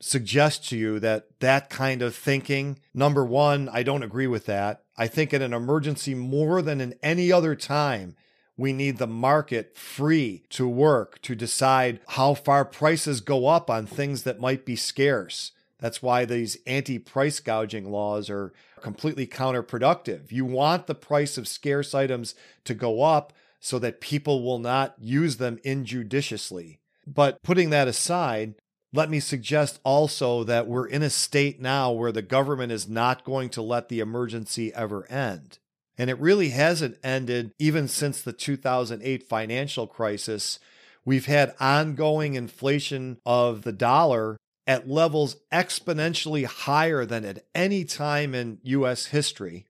suggest 0.00 0.68
to 0.68 0.76
you 0.76 0.98
that 1.00 1.40
that 1.40 1.70
kind 1.70 2.02
of 2.02 2.14
thinking, 2.14 2.78
number 2.94 3.24
one, 3.24 3.68
I 3.70 3.82
don't 3.82 4.02
agree 4.02 4.26
with 4.26 4.46
that. 4.46 4.82
I 4.96 5.06
think 5.06 5.32
in 5.32 5.42
an 5.42 5.52
emergency 5.52 6.14
more 6.14 6.62
than 6.62 6.80
in 6.80 6.94
any 7.02 7.32
other 7.32 7.54
time, 7.54 8.16
we 8.56 8.72
need 8.72 8.98
the 8.98 9.06
market 9.06 9.76
free 9.76 10.42
to 10.50 10.66
work 10.66 11.20
to 11.22 11.34
decide 11.34 12.00
how 12.08 12.34
far 12.34 12.64
prices 12.64 13.20
go 13.20 13.46
up 13.46 13.68
on 13.68 13.86
things 13.86 14.22
that 14.22 14.40
might 14.40 14.64
be 14.64 14.76
scarce. 14.76 15.52
That's 15.78 16.02
why 16.02 16.24
these 16.24 16.56
anti 16.66 16.98
price 16.98 17.38
gouging 17.40 17.90
laws 17.90 18.30
are 18.30 18.52
completely 18.80 19.26
counterproductive. 19.26 20.32
You 20.32 20.44
want 20.46 20.86
the 20.86 20.94
price 20.94 21.36
of 21.36 21.48
scarce 21.48 21.94
items 21.94 22.34
to 22.64 22.74
go 22.74 23.02
up 23.02 23.32
so 23.60 23.78
that 23.80 24.00
people 24.00 24.42
will 24.42 24.58
not 24.58 24.94
use 24.98 25.36
them 25.36 25.58
injudiciously. 25.64 26.80
But 27.06 27.42
putting 27.42 27.70
that 27.70 27.88
aside, 27.88 28.54
let 28.96 29.10
me 29.10 29.20
suggest 29.20 29.78
also 29.84 30.42
that 30.44 30.66
we're 30.66 30.86
in 30.86 31.02
a 31.02 31.10
state 31.10 31.60
now 31.60 31.92
where 31.92 32.12
the 32.12 32.22
government 32.22 32.72
is 32.72 32.88
not 32.88 33.24
going 33.24 33.50
to 33.50 33.62
let 33.62 33.88
the 33.88 34.00
emergency 34.00 34.72
ever 34.74 35.06
end. 35.10 35.58
And 35.98 36.10
it 36.10 36.18
really 36.18 36.50
hasn't 36.50 36.98
ended 37.04 37.52
even 37.58 37.88
since 37.88 38.22
the 38.22 38.32
2008 38.32 39.22
financial 39.28 39.86
crisis. 39.86 40.58
We've 41.04 41.26
had 41.26 41.54
ongoing 41.60 42.34
inflation 42.34 43.18
of 43.24 43.62
the 43.62 43.72
dollar 43.72 44.36
at 44.66 44.88
levels 44.88 45.36
exponentially 45.52 46.44
higher 46.44 47.04
than 47.04 47.24
at 47.24 47.44
any 47.54 47.84
time 47.84 48.34
in 48.34 48.58
US 48.64 49.06
history. 49.06 49.66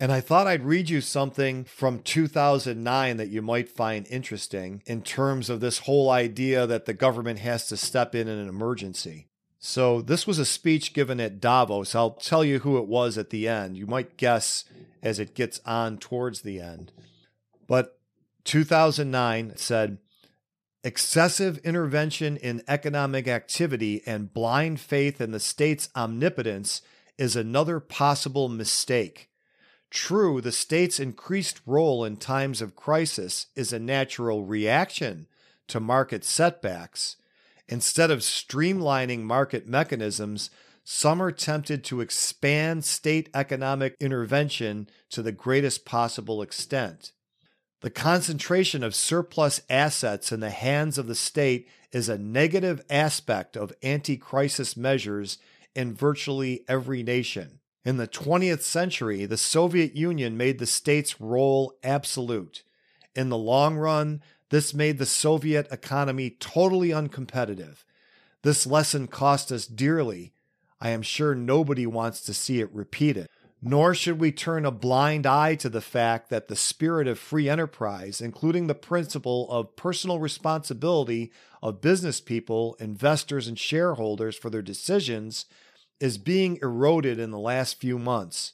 And 0.00 0.10
I 0.10 0.20
thought 0.20 0.46
I'd 0.46 0.64
read 0.64 0.90
you 0.90 1.00
something 1.00 1.64
from 1.64 2.00
2009 2.00 3.16
that 3.16 3.28
you 3.28 3.40
might 3.40 3.68
find 3.68 4.06
interesting 4.08 4.82
in 4.86 5.02
terms 5.02 5.48
of 5.48 5.60
this 5.60 5.80
whole 5.80 6.10
idea 6.10 6.66
that 6.66 6.84
the 6.84 6.94
government 6.94 7.38
has 7.38 7.68
to 7.68 7.76
step 7.76 8.14
in 8.14 8.26
in 8.26 8.38
an 8.38 8.48
emergency. 8.48 9.28
So, 9.60 10.02
this 10.02 10.26
was 10.26 10.38
a 10.38 10.44
speech 10.44 10.92
given 10.92 11.20
at 11.20 11.40
Davos. 11.40 11.94
I'll 11.94 12.10
tell 12.10 12.44
you 12.44 12.58
who 12.58 12.76
it 12.76 12.86
was 12.86 13.16
at 13.16 13.30
the 13.30 13.48
end. 13.48 13.78
You 13.78 13.86
might 13.86 14.18
guess 14.18 14.64
as 15.02 15.18
it 15.18 15.34
gets 15.34 15.60
on 15.64 15.96
towards 15.96 16.42
the 16.42 16.60
end. 16.60 16.92
But 17.66 17.98
2009 18.44 19.54
said, 19.56 19.98
excessive 20.82 21.56
intervention 21.58 22.36
in 22.36 22.62
economic 22.68 23.26
activity 23.26 24.02
and 24.04 24.34
blind 24.34 24.80
faith 24.80 25.18
in 25.20 25.30
the 25.30 25.40
state's 25.40 25.88
omnipotence 25.96 26.82
is 27.16 27.34
another 27.34 27.80
possible 27.80 28.50
mistake. 28.50 29.30
True, 29.94 30.40
the 30.40 30.50
state's 30.50 30.98
increased 30.98 31.60
role 31.64 32.04
in 32.04 32.16
times 32.16 32.60
of 32.60 32.74
crisis 32.74 33.46
is 33.54 33.72
a 33.72 33.78
natural 33.78 34.44
reaction 34.44 35.28
to 35.68 35.78
market 35.78 36.24
setbacks. 36.24 37.16
Instead 37.68 38.10
of 38.10 38.18
streamlining 38.18 39.20
market 39.20 39.68
mechanisms, 39.68 40.50
some 40.82 41.22
are 41.22 41.30
tempted 41.30 41.84
to 41.84 42.00
expand 42.00 42.84
state 42.84 43.30
economic 43.32 43.94
intervention 44.00 44.88
to 45.10 45.22
the 45.22 45.32
greatest 45.32 45.84
possible 45.84 46.42
extent. 46.42 47.12
The 47.80 47.88
concentration 47.88 48.82
of 48.82 48.96
surplus 48.96 49.60
assets 49.70 50.32
in 50.32 50.40
the 50.40 50.50
hands 50.50 50.98
of 50.98 51.06
the 51.06 51.14
state 51.14 51.68
is 51.92 52.08
a 52.08 52.18
negative 52.18 52.82
aspect 52.90 53.56
of 53.56 53.72
anti 53.80 54.16
crisis 54.16 54.76
measures 54.76 55.38
in 55.72 55.94
virtually 55.94 56.64
every 56.66 57.04
nation. 57.04 57.60
In 57.84 57.98
the 57.98 58.08
20th 58.08 58.62
century, 58.62 59.26
the 59.26 59.36
Soviet 59.36 59.94
Union 59.94 60.38
made 60.38 60.58
the 60.58 60.66
state's 60.66 61.20
role 61.20 61.74
absolute. 61.82 62.62
In 63.14 63.28
the 63.28 63.36
long 63.36 63.76
run, 63.76 64.22
this 64.48 64.72
made 64.72 64.96
the 64.98 65.04
Soviet 65.04 65.68
economy 65.70 66.30
totally 66.30 66.88
uncompetitive. 66.88 67.84
This 68.42 68.66
lesson 68.66 69.06
cost 69.06 69.52
us 69.52 69.66
dearly. 69.66 70.32
I 70.80 70.90
am 70.90 71.02
sure 71.02 71.34
nobody 71.34 71.86
wants 71.86 72.22
to 72.22 72.32
see 72.32 72.60
it 72.60 72.72
repeated. 72.72 73.28
Nor 73.60 73.94
should 73.94 74.18
we 74.20 74.32
turn 74.32 74.64
a 74.64 74.70
blind 74.70 75.26
eye 75.26 75.54
to 75.56 75.68
the 75.68 75.80
fact 75.80 76.28
that 76.30 76.48
the 76.48 76.56
spirit 76.56 77.06
of 77.06 77.18
free 77.18 77.48
enterprise, 77.48 78.20
including 78.20 78.66
the 78.66 78.74
principle 78.74 79.50
of 79.50 79.76
personal 79.76 80.18
responsibility 80.18 81.32
of 81.62 81.80
business 81.80 82.20
people, 82.20 82.76
investors, 82.78 83.48
and 83.48 83.58
shareholders 83.58 84.36
for 84.36 84.50
their 84.50 84.62
decisions, 84.62 85.46
is 86.04 86.18
being 86.18 86.58
eroded 86.60 87.18
in 87.18 87.30
the 87.30 87.38
last 87.38 87.80
few 87.80 87.98
months. 87.98 88.52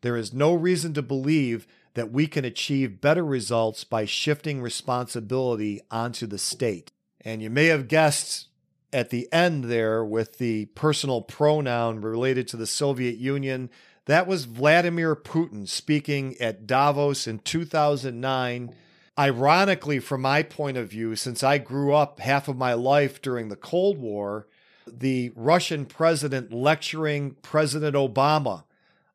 There 0.00 0.16
is 0.16 0.32
no 0.32 0.54
reason 0.54 0.94
to 0.94 1.02
believe 1.02 1.66
that 1.92 2.10
we 2.10 2.26
can 2.26 2.46
achieve 2.46 3.02
better 3.02 3.22
results 3.22 3.84
by 3.84 4.06
shifting 4.06 4.62
responsibility 4.62 5.82
onto 5.90 6.26
the 6.26 6.38
state. 6.38 6.92
And 7.20 7.42
you 7.42 7.50
may 7.50 7.66
have 7.66 7.88
guessed 7.88 8.46
at 8.94 9.10
the 9.10 9.30
end 9.30 9.64
there 9.64 10.02
with 10.02 10.38
the 10.38 10.66
personal 10.74 11.20
pronoun 11.20 12.00
related 12.00 12.48
to 12.48 12.56
the 12.56 12.66
Soviet 12.66 13.18
Union. 13.18 13.68
That 14.06 14.26
was 14.26 14.46
Vladimir 14.46 15.14
Putin 15.14 15.68
speaking 15.68 16.34
at 16.40 16.66
Davos 16.66 17.26
in 17.26 17.40
2009. 17.40 18.74
Ironically, 19.18 19.98
from 19.98 20.22
my 20.22 20.42
point 20.42 20.78
of 20.78 20.88
view, 20.88 21.14
since 21.14 21.42
I 21.42 21.58
grew 21.58 21.92
up 21.92 22.20
half 22.20 22.48
of 22.48 22.56
my 22.56 22.72
life 22.72 23.20
during 23.20 23.50
the 23.50 23.56
Cold 23.56 23.98
War, 23.98 24.46
the 24.86 25.32
Russian 25.34 25.86
president 25.86 26.52
lecturing 26.52 27.36
President 27.42 27.94
Obama 27.94 28.64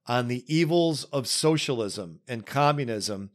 on 0.07 0.27
the 0.27 0.43
evils 0.53 1.05
of 1.05 1.27
socialism 1.27 2.19
and 2.27 2.45
communism 2.45 3.29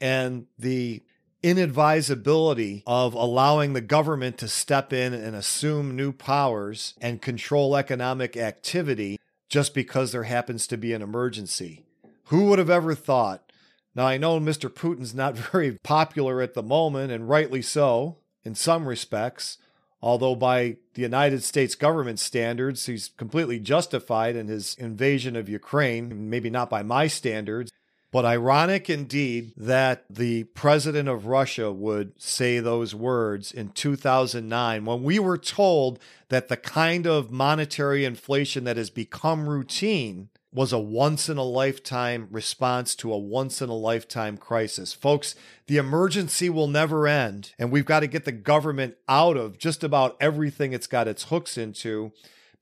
and 0.00 0.46
the 0.58 1.02
inadvisability 1.42 2.82
of 2.86 3.12
allowing 3.12 3.74
the 3.74 3.80
government 3.80 4.38
to 4.38 4.48
step 4.48 4.92
in 4.92 5.12
and 5.12 5.36
assume 5.36 5.94
new 5.94 6.10
powers 6.10 6.94
and 7.00 7.20
control 7.20 7.76
economic 7.76 8.36
activity 8.36 9.18
just 9.50 9.74
because 9.74 10.12
there 10.12 10.22
happens 10.22 10.66
to 10.66 10.78
be 10.78 10.94
an 10.94 11.02
emergency. 11.02 11.84
Who 12.24 12.44
would 12.44 12.58
have 12.58 12.70
ever 12.70 12.94
thought? 12.94 13.52
Now, 13.94 14.06
I 14.06 14.16
know 14.16 14.40
Mr. 14.40 14.70
Putin's 14.70 15.14
not 15.14 15.36
very 15.52 15.72
popular 15.82 16.40
at 16.40 16.54
the 16.54 16.62
moment, 16.62 17.12
and 17.12 17.28
rightly 17.28 17.62
so 17.62 18.16
in 18.42 18.54
some 18.54 18.88
respects, 18.88 19.58
although 20.04 20.34
by 20.34 20.76
the 20.92 21.00
United 21.00 21.42
States 21.42 21.74
government 21.74 22.20
standards, 22.20 22.84
he's 22.84 23.08
completely 23.16 23.58
justified 23.58 24.36
in 24.36 24.48
his 24.48 24.74
invasion 24.74 25.34
of 25.34 25.48
Ukraine, 25.48 26.28
maybe 26.28 26.50
not 26.50 26.68
by 26.68 26.82
my 26.82 27.06
standards. 27.06 27.72
But 28.12 28.26
ironic 28.26 28.90
indeed 28.90 29.54
that 29.56 30.04
the 30.10 30.44
president 30.44 31.08
of 31.08 31.26
Russia 31.26 31.72
would 31.72 32.20
say 32.20 32.60
those 32.60 32.94
words 32.94 33.50
in 33.50 33.70
2009 33.70 34.84
when 34.84 35.02
we 35.02 35.18
were 35.18 35.38
told 35.38 35.98
that 36.28 36.48
the 36.48 36.58
kind 36.58 37.06
of 37.06 37.30
monetary 37.30 38.04
inflation 38.04 38.64
that 38.64 38.76
has 38.76 38.90
become 38.90 39.48
routine 39.48 40.28
was 40.54 40.72
a 40.72 40.78
once 40.78 41.28
in 41.28 41.36
a 41.36 41.42
lifetime 41.42 42.28
response 42.30 42.94
to 42.94 43.12
a 43.12 43.18
once 43.18 43.60
in 43.60 43.68
a 43.68 43.74
lifetime 43.74 44.36
crisis. 44.36 44.92
Folks, 44.92 45.34
the 45.66 45.76
emergency 45.76 46.48
will 46.48 46.68
never 46.68 47.08
end, 47.08 47.52
and 47.58 47.72
we've 47.72 47.84
got 47.84 48.00
to 48.00 48.06
get 48.06 48.24
the 48.24 48.32
government 48.32 48.94
out 49.08 49.36
of 49.36 49.58
just 49.58 49.82
about 49.82 50.16
everything 50.20 50.72
it's 50.72 50.86
got 50.86 51.08
its 51.08 51.24
hooks 51.24 51.58
into 51.58 52.12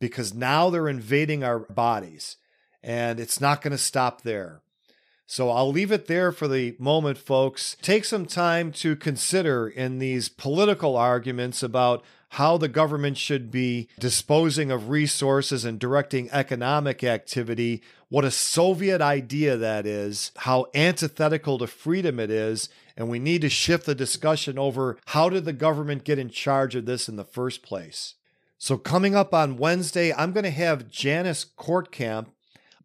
because 0.01 0.33
now 0.33 0.71
they're 0.71 0.89
invading 0.89 1.45
our 1.45 1.59
bodies, 1.59 2.39
and 2.83 3.21
it's 3.21 3.41
not 3.41 3.61
going 3.61 3.73
to 3.73 3.79
stop 3.79 4.23
there. 4.23 4.63
So 5.27 5.51
I'll 5.51 5.71
leave 5.71 5.93
it 5.93 6.07
there 6.07 6.33
for 6.33 6.49
the 6.49 6.75
moment, 6.79 7.19
folks. 7.19 7.77
Take 7.83 8.05
some 8.05 8.27
time 8.27 8.73
to 8.73 8.97
consider 8.97 9.69
in 9.69 9.99
these 9.99 10.29
political 10.29 10.97
arguments 10.97 11.63
about 11.63 12.03
how 12.33 12.57
the 12.57 12.69
government 12.69 13.19
should 13.19 13.51
be 13.51 13.87
disposing 13.99 14.71
of 14.71 14.89
resources 14.89 15.67
and 15.67 15.79
directing 15.79 16.31
economic 16.31 17.05
activity, 17.05 17.83
what 18.09 18.25
a 18.25 18.31
Soviet 18.31 19.03
idea 19.03 19.55
that 19.59 19.85
is, 19.85 20.33
how 20.39 20.65
antithetical 20.75 21.59
to 21.59 21.67
freedom 21.67 22.19
it 22.19 22.31
is. 22.31 22.71
And 22.97 23.11
we 23.11 23.19
need 23.19 23.43
to 23.43 23.51
shift 23.51 23.85
the 23.85 23.95
discussion 23.95 24.59
over 24.59 24.97
how 25.09 25.29
did 25.29 25.45
the 25.45 25.53
government 25.53 26.05
get 26.05 26.19
in 26.19 26.31
charge 26.31 26.75
of 26.75 26.87
this 26.87 27.07
in 27.07 27.17
the 27.17 27.25
first 27.25 27.63
place? 27.63 28.15
So, 28.57 28.79
coming 28.79 29.15
up 29.15 29.35
on 29.35 29.59
Wednesday, 29.59 30.15
I'm 30.15 30.33
going 30.33 30.45
to 30.45 30.51
have 30.51 30.89
Janice 30.89 31.45
Kortkamp. 31.45 32.29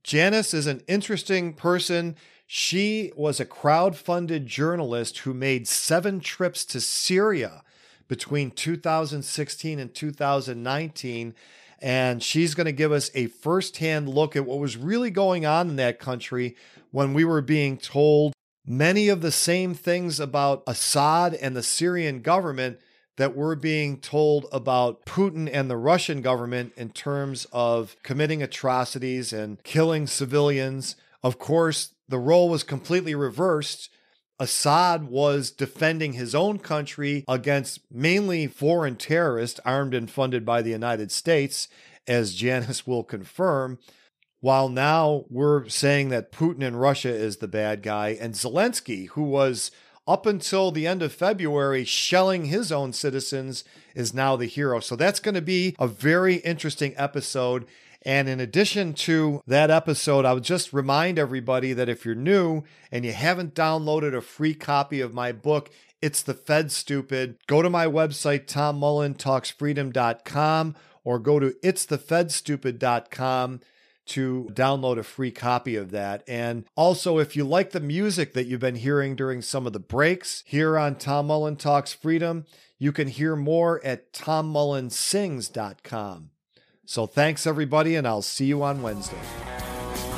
Janice 0.04 0.54
is 0.54 0.68
an 0.68 0.82
interesting 0.90 1.54
person. 1.54 2.18
She 2.48 3.14
was 3.16 3.40
a 3.40 3.46
crowd-funded 3.46 4.46
journalist 4.46 5.20
who 5.20 5.34
made 5.34 5.70
seven 5.70 6.20
trips 6.20 6.66
to 6.66 6.82
Syria 6.82 7.64
between 8.08 8.52
2016 8.52 9.80
and 9.80 9.94
2019. 9.94 11.36
And 11.80 12.24
she's 12.24 12.56
going 12.56 12.66
to 12.66 12.72
give 12.72 12.92
us 12.92 13.12
a 13.14 13.28
firsthand 13.28 14.10
look 14.10 14.36
at 14.36 14.46
what 14.46 14.60
was 14.60 14.78
really 14.78 15.12
going 15.12 15.46
on 15.46 15.70
in 15.70 15.76
that 15.76 16.00
country 16.00 16.56
when 16.92 17.14
we 17.14 17.24
were 17.24 17.42
being 17.42 17.78
told 17.78 18.34
many 18.66 19.08
of 19.10 19.22
the 19.22 19.32
same 19.32 19.74
things 19.74 20.20
about 20.20 20.64
Assad 20.68 21.34
and 21.36 21.56
the 21.56 21.64
Syrian 21.64 22.22
government 22.22 22.80
that 23.18 23.36
we're 23.36 23.56
being 23.56 24.00
told 24.00 24.46
about 24.52 25.06
Putin 25.06 25.50
and 25.52 25.70
the 25.70 25.78
Russian 25.78 26.22
government 26.22 26.74
in 26.78 26.90
terms 26.90 27.48
of 27.52 27.96
committing 28.04 28.44
atrocities 28.44 29.34
and 29.34 29.62
killing 29.64 30.06
civilians. 30.06 30.96
Of 31.24 31.40
course, 31.40 31.94
the 32.08 32.20
role 32.20 32.50
was 32.50 32.64
completely 32.64 33.16
reversed 33.16 33.90
Assad 34.40 35.06
was 35.06 35.50
defending 35.50 36.14
his 36.14 36.36
own 36.36 36.60
country 36.60 37.26
against 37.28 37.80
mainly 37.92 38.48
foreign 38.48 38.96
terrorists 38.96 39.60
armed 39.66 39.94
and 39.94 40.10
funded 40.10 40.46
by 40.46 40.62
the 40.62 40.70
United 40.70 41.12
States, 41.12 41.68
as 42.08 42.36
Janice 42.36 42.86
will 42.86 43.04
confirm. 43.04 43.80
While 44.40 44.70
now 44.70 45.26
we're 45.30 45.68
saying 45.68 46.10
that 46.10 46.32
Putin 46.32 46.62
in 46.62 46.76
Russia 46.76 47.10
is 47.10 47.38
the 47.38 47.48
bad 47.48 47.82
guy, 47.82 48.10
and 48.10 48.36
Zelensky, 48.36 49.08
who 49.10 49.24
was 49.24 49.72
up 50.08 50.26
until 50.26 50.72
the 50.72 50.88
end 50.88 51.02
of 51.02 51.12
February 51.12 51.84
shelling 51.84 52.46
his 52.46 52.72
own 52.72 52.94
citizens, 52.94 53.64
is 53.96 54.14
now 54.14 54.36
the 54.36 54.46
hero. 54.46 54.80
So 54.80 54.96
that's 54.96 55.20
going 55.20 55.36
to 55.36 55.42
be 55.42 55.76
a 55.80 55.88
very 55.88 56.36
interesting 56.36 56.94
episode. 56.96 57.66
And 58.08 58.28
in 58.30 58.40
addition 58.40 58.94
to 58.94 59.42
that 59.48 59.70
episode, 59.70 60.24
I 60.24 60.32
would 60.32 60.46
just 60.46 60.72
remind 60.72 61.20
everybody 61.20 61.74
that 61.74 61.90
if 61.90 62.06
you're 62.06 62.16
new 62.16 62.64
and 62.90 63.04
you 63.04 63.12
haven't 63.12 63.54
downloaded 63.54 64.16
a 64.16 64.22
free 64.22 64.54
copy 64.54 65.02
of 65.02 65.14
my 65.14 65.34
book, 65.34 65.70
It's 66.02 66.22
the 66.22 66.34
Fed 66.34 66.72
Stupid, 66.72 67.36
go 67.48 67.62
to 67.62 67.70
my 67.70 67.86
website, 67.86 68.46
tommullentalksfreedom.com, 68.46 70.76
or 71.04 71.20
go 71.20 71.38
to 71.38 71.54
itsthefedstupid.com 71.62 73.60
to 74.06 74.50
download 74.54 74.98
a 74.98 75.04
free 75.04 75.32
copy 75.32 75.76
of 75.76 75.92
that. 75.92 76.24
And 76.30 76.64
also, 76.78 77.20
if 77.20 77.36
you 77.36 77.44
like 77.44 77.72
the 77.72 77.82
music 77.82 78.34
that 78.36 78.46
you've 78.46 78.62
been 78.62 78.76
hearing 78.76 79.18
during 79.18 79.42
some 79.42 79.68
of 79.68 79.74
the 79.74 79.82
breaks 79.82 80.46
here 80.48 80.78
on 80.78 80.96
Tom 80.96 81.28
Mullen 81.28 81.58
Talks 81.58 81.92
Freedom, 81.92 82.46
you 82.80 82.94
can 82.94 83.10
hear 83.10 83.36
more 83.36 83.84
at 83.84 84.14
tommullensings.com. 84.14 86.30
So 86.88 87.06
thanks, 87.06 87.46
everybody, 87.46 87.96
and 87.96 88.08
I'll 88.08 88.22
see 88.22 88.46
you 88.46 88.64
on 88.64 88.82
Wednesday. 88.82 89.20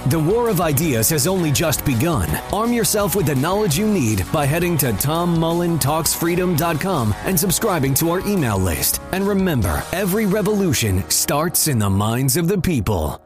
The 0.09 0.20
war 0.20 0.49
of 0.49 0.61
ideas 0.61 1.09
has 1.09 1.26
only 1.26 1.51
just 1.51 1.84
begun. 1.84 2.30
Arm 2.53 2.72
yourself 2.72 3.15
with 3.15 3.26
the 3.26 3.34
knowledge 3.36 3.76
you 3.78 3.88
need 3.88 4.24
by 4.32 4.45
heading 4.45 4.78
to 4.78 4.91
tommullentalksfreedom.com 4.91 7.15
and 7.26 7.39
subscribing 7.39 7.95
to 7.95 8.11
our 8.11 8.20
email 8.22 8.59
list. 8.59 9.01
And 9.11 9.28
remember, 9.28 9.84
every 9.91 10.28
revolution 10.28 11.03
starts 11.09 11.67
in 11.67 11.80
the 11.80 11.89
minds 11.89 12.38
of 12.38 12.47
the 12.47 12.61
people. 12.61 13.20